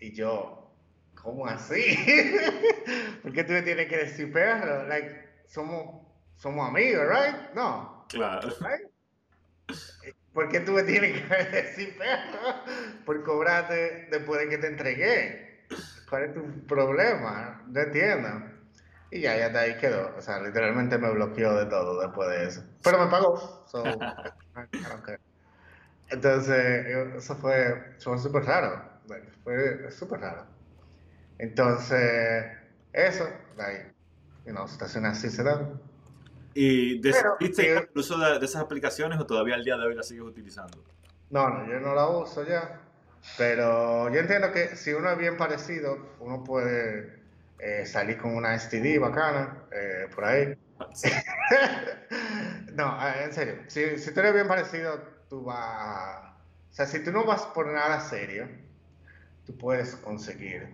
[0.00, 0.72] Y yo,
[1.14, 1.96] ¿cómo así?
[3.22, 4.86] ¿Por qué tú me tienes que decir perro?
[4.88, 6.06] Like, somos,
[6.38, 7.52] somos amigos, right?
[7.54, 8.06] No.
[8.08, 8.48] Claro.
[10.32, 12.62] ¿Por qué tú me tienes que decir perro
[13.04, 15.66] por cobrarte después de que te entregué?
[16.08, 17.62] ¿Cuál es tu problema?
[17.66, 18.28] No entiendo.
[19.10, 20.14] Y ya, ya de ahí quedó.
[20.16, 22.64] O sea, literalmente me bloqueó de todo después de eso.
[22.82, 23.66] Pero me pagó.
[26.10, 26.86] Entonces,
[27.16, 28.82] eso fue súper raro.
[29.42, 30.46] Fue súper raro.
[31.38, 32.44] Entonces,
[32.92, 33.28] eso,
[33.58, 33.92] ahí,
[34.46, 35.80] you know, situaciones así se dan.
[36.60, 40.24] ¿Y decidiste el uso de, esas aplicaciones o todavía al día de hoy las sigues
[40.24, 40.82] utilizando?
[41.30, 42.80] No, no, yo no la uso ya.
[43.36, 47.20] Pero yo entiendo que si uno es bien parecido, uno puede
[47.60, 50.58] eh, salir con una STD bacana eh, por ahí.
[52.74, 53.54] no, eh, en serio.
[53.68, 55.00] Si, si, tú eres bien parecido,
[55.30, 56.24] tú vas.
[56.70, 58.48] O sea, si tú no vas por nada serio,
[59.46, 60.70] tú puedes conseguir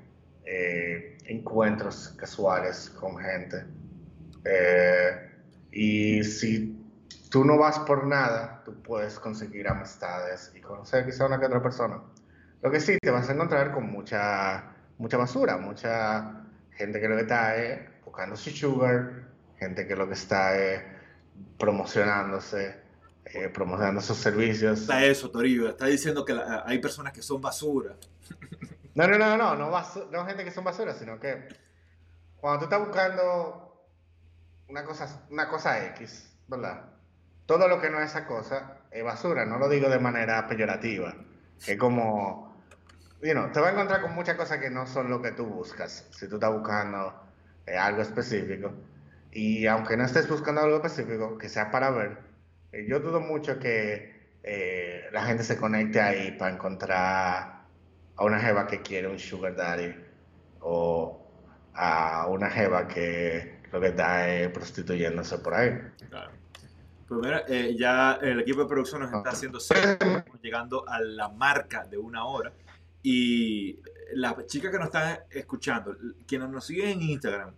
[1.27, 3.67] encuentros casuales con gente.
[4.47, 5.34] Eh,
[5.77, 6.73] y si
[7.31, 11.61] tú no vas por nada, tú puedes conseguir amistades y conocer quizá una que otra
[11.61, 12.01] persona.
[12.63, 17.17] Lo que sí, te vas a encontrar con mucha, mucha basura, mucha gente que lo
[17.17, 19.25] que está es buscando su sugar,
[19.59, 20.81] gente que lo que está es
[21.59, 22.77] promocionándose,
[23.25, 24.83] eh, promocionando sus servicios.
[24.83, 27.97] Está eso, Toribio, está diciendo que hay personas que son basura.
[28.95, 29.71] No, no, no, no, no,
[30.13, 31.49] no gente que son basura, sino que
[32.37, 33.64] cuando tú estás buscando
[34.69, 36.85] una cosa, una cosa X, ¿verdad?
[37.47, 41.15] Todo lo que no es esa cosa es basura, no lo digo de manera peyorativa.
[41.67, 42.57] Es como,
[43.23, 45.47] you know, te va a encontrar con muchas cosas que no son lo que tú
[45.47, 47.15] buscas, si tú estás buscando
[47.67, 48.73] eh, algo específico.
[49.33, 52.19] Y aunque no estés buscando algo específico, que sea para ver,
[52.73, 57.65] eh, yo dudo mucho que eh, la gente se conecte ahí para encontrar
[58.17, 59.95] a una jeva que quiere un sugar daddy
[60.61, 61.21] o
[61.75, 65.73] a una jeva que lo que está es prostituyéndose por ahí.
[66.09, 66.31] Claro.
[67.09, 69.59] Pues mira, eh, ya el equipo de producción nos está haciendo
[70.41, 72.53] llegando a la marca de una hora.
[73.03, 73.81] Y
[74.13, 77.51] las chicas que nos están escuchando, quienes nos siguen en Instagram,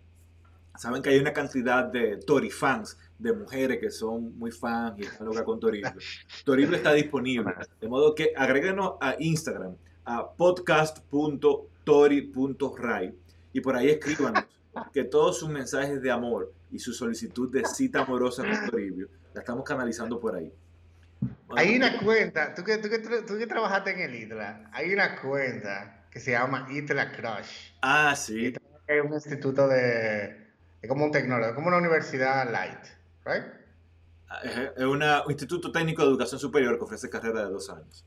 [0.75, 5.03] saben que hay una cantidad de Tori fans, de mujeres que son muy fans y
[5.03, 5.93] están locas con Torible.
[6.45, 7.53] Torible está disponible.
[7.79, 13.13] De modo que agréguenos a Instagram, a podcast.tori.ray
[13.53, 14.45] y por ahí escríbanos
[14.93, 19.41] que todos sus mensajes de amor y su solicitud de cita amorosa con Toribio la
[19.41, 20.51] estamos canalizando por ahí.
[21.55, 25.19] hay una cuenta, tú que, tú, que, tú que trabajaste en el ITLA, hay una
[25.21, 27.71] cuenta que se llama ITLA Crush.
[27.81, 28.53] Ah, sí.
[28.87, 30.47] Es un instituto de,
[30.81, 32.85] es como un tecnólogo, como una universidad light,
[33.25, 33.43] ¿right?
[34.29, 38.05] Ah, es un instituto técnico de educación superior que ofrece carrera de dos años.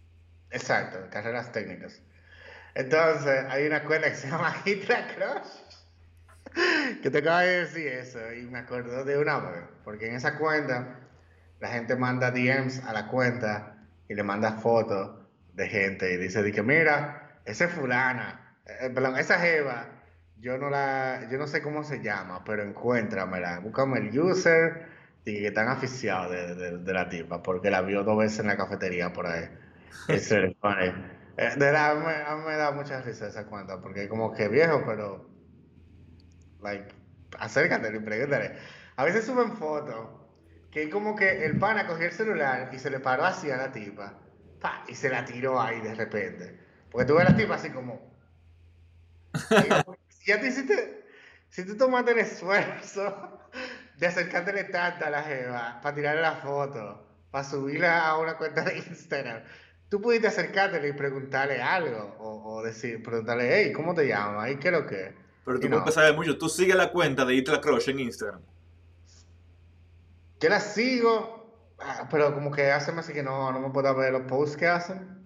[0.50, 2.02] Exacto, carreras técnicas.
[2.74, 5.69] Entonces, hay una cuenta que se llama ITLA Crush
[7.02, 10.38] que te acaba de decir eso y me acordó de una vez, porque en esa
[10.38, 10.98] cuenta
[11.60, 13.76] la gente manda DMs a la cuenta
[14.08, 15.16] y le manda fotos
[15.54, 19.86] de gente y dice de que mira, ese fulana, eh, perdón, esa jeva,
[20.38, 24.86] yo no la, yo no sé cómo se llama, pero encuéntramela, búscame el user
[25.24, 28.56] y que están aficiados de, de, la tipa, porque la vio dos veces en la
[28.56, 29.48] cafetería por ahí.
[30.08, 30.56] Es eh,
[31.56, 31.92] De verdad,
[32.26, 35.29] a mí me da mucha risa esa cuenta, porque como que viejo, pero
[36.62, 36.94] like,
[37.38, 38.56] acércate y pregúntale.
[38.96, 40.08] A veces suben fotos
[40.70, 43.72] que como que el pana cogió el celular y se le paró así a la
[43.72, 44.18] tipa
[44.88, 46.58] y se la tiró ahí de repente.
[46.90, 48.10] Porque tú ves a la tipa así como...
[50.08, 51.04] si ya te hiciste,
[51.48, 53.38] si tú tomaste el esfuerzo
[53.96, 58.62] de acercártele tanto a la jeva para tirarle la foto para subirla a una cuenta
[58.62, 59.42] de Instagram,
[59.88, 64.50] tú pudiste acercarte y preguntarle algo o, o, decir, preguntarle, hey, ¿cómo te llamas?
[64.50, 65.14] ¿Y qué es lo que?
[65.44, 66.38] Pero tú puedes saber mucho.
[66.38, 68.40] Tú sigues la cuenta de Itla Crush en Instagram.
[70.40, 74.12] Yo la sigo, ah, pero como que hace más que no, no me puedo ver
[74.12, 75.20] los posts que hacen.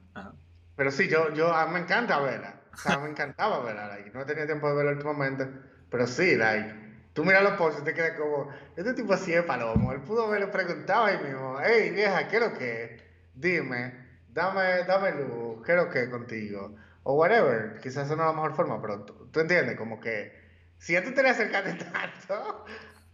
[0.77, 2.61] Pero sí, yo, yo me encanta verla.
[2.73, 3.89] O sea, me encantaba verla.
[3.89, 4.11] Like.
[4.11, 5.49] No tenido tiempo de verla últimamente.
[5.95, 6.75] Pero sí, like,
[7.13, 9.93] tú miras los posts y te quedas como, este tipo así es palomo.
[9.93, 13.05] Él pudo haberle preguntado ahí mismo, hey vieja, ¿qué es lo que?
[13.33, 13.95] Dime,
[14.29, 16.75] dame, dame luz, ¿qué es lo que contigo?
[17.05, 17.79] O whatever.
[17.81, 20.33] Quizás no es la mejor forma, pero tú, entiendes, como que
[20.79, 22.65] si a tú te le acercaste tanto,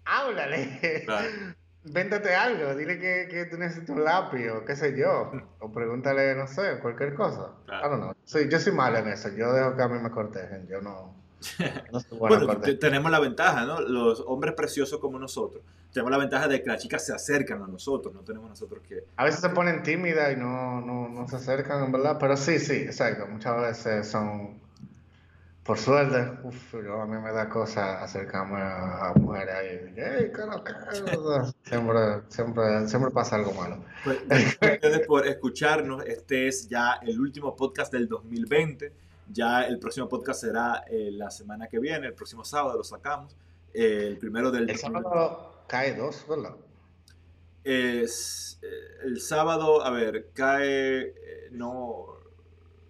[0.05, 1.07] háblale.
[1.82, 5.32] Véntate algo, dile que, que tú necesitas un lápiz o qué sé yo.
[5.61, 7.55] O pregúntale, no sé, cualquier cosa.
[7.66, 7.97] Claro.
[7.97, 10.80] no Soy, yo soy malo en eso, yo dejo que a mí me cortejen, yo
[10.80, 11.18] no...
[12.18, 13.80] bueno, tenemos la ventaja, ¿no?
[13.80, 15.62] Los hombres preciosos como nosotros,
[15.93, 19.05] tenemos la ventaja de que las chicas se acercan a nosotros, no tenemos nosotros que...
[19.16, 22.59] A veces se ponen tímidas y no, no, no se acercan, en verdad, pero sí,
[22.59, 24.61] sí, exacto, muchas veces son
[25.70, 29.95] por suerte, uf, a mí me da cosa acercarme a, mujeres ahí.
[29.95, 30.32] Hey,
[31.62, 33.84] siempre, siempre, siempre pasa algo malo.
[34.03, 34.18] Pues,
[34.61, 36.05] gracias por escucharnos.
[36.07, 38.93] Este es ya el último podcast del 2020.
[39.33, 43.37] Ya el próximo podcast será eh, la semana que viene, el próximo sábado lo sacamos.
[43.72, 44.68] Eh, el primero del...
[44.68, 46.57] El sábado cae dos, ¿verdad?
[47.62, 51.14] Es, eh, el sábado, a ver, cae...
[51.53, 52.07] no...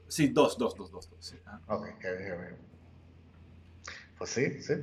[0.08, 1.10] Sí, dos, dos, dos, dos.
[1.10, 1.36] dos sí.
[1.68, 1.86] Ok,
[4.16, 4.74] Pues sí, sí.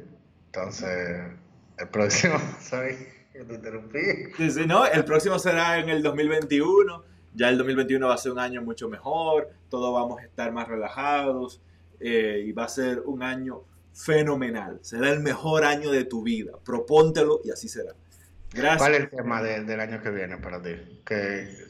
[0.45, 1.31] Entonces,
[1.77, 2.95] el próximo, sorry,
[3.33, 3.99] te interrumpí.
[4.37, 7.16] Sí, sí, no, el próximo será en el 2021.
[7.37, 10.67] Ya el 2021 va a ser un año mucho mejor, todos vamos a estar más
[10.67, 11.61] relajados
[11.99, 13.61] eh, y va a ser un año
[13.93, 14.79] fenomenal.
[14.81, 16.53] Será el mejor año de tu vida.
[16.65, 17.93] Propóntelo y así será.
[18.51, 18.77] Gracias.
[18.77, 20.71] ¿Cuál es el tema del año que viene para ti?
[21.05, 21.67] ¿Qué,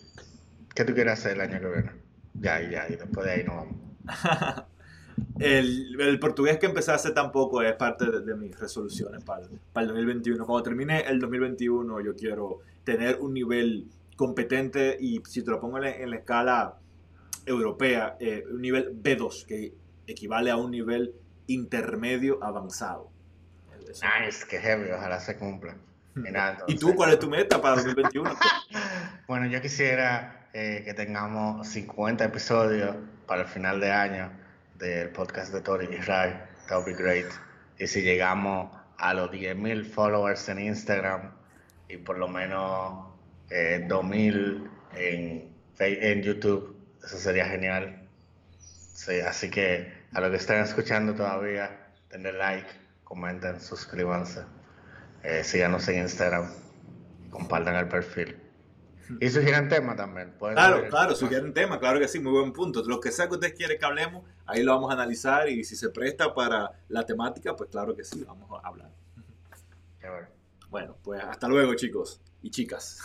[0.73, 1.91] ¿Qué tú quieres hacer el año que viene?
[2.35, 3.75] Ya, ya, y después de ahí nos vamos.
[5.39, 9.87] el, el, portugués que empecé hace tampoco es parte de, mis resoluciones para, para, el
[9.89, 10.45] 2021.
[10.45, 15.77] Cuando termine el 2021 yo quiero tener un nivel competente y si te lo pongo
[15.77, 16.77] en la, escala
[17.45, 19.73] europea, eh, un nivel B2, que
[20.05, 21.13] equivale a un nivel
[21.47, 23.09] intermedio avanzado.
[23.87, 25.77] Nice, que heavy, ojalá se cumpla.
[26.67, 28.35] ¿Y tú cuál es tu meta para 2021?
[29.27, 32.95] bueno, yo quisiera eh, que tengamos 50 episodios
[33.27, 34.31] para el final de año
[34.79, 36.33] del podcast de Tori Israel.
[36.67, 37.27] That would be great.
[37.77, 41.31] Y si llegamos a los 10.000 followers en Instagram
[41.87, 43.06] y por lo menos
[43.49, 46.75] eh, 2000 en, en YouTube.
[47.03, 48.07] Eso sería genial.
[48.93, 52.67] Sí, así que a los que están escuchando todavía, denle like,
[53.03, 54.41] comenten, suscríbanse,
[55.23, 56.51] eh, síganos en Instagram,
[57.29, 58.37] compartan el perfil.
[59.21, 60.33] Y sugieran tema también.
[60.37, 62.83] Claro, claro, sugieran tema, claro que sí, muy buen punto.
[62.83, 65.77] Lo que sea que ustedes quieren que hablemos, ahí lo vamos a analizar y si
[65.77, 68.91] se presta para la temática, pues claro que sí, vamos a hablar.
[70.69, 72.99] Bueno, pues hasta luego chicos y chicas.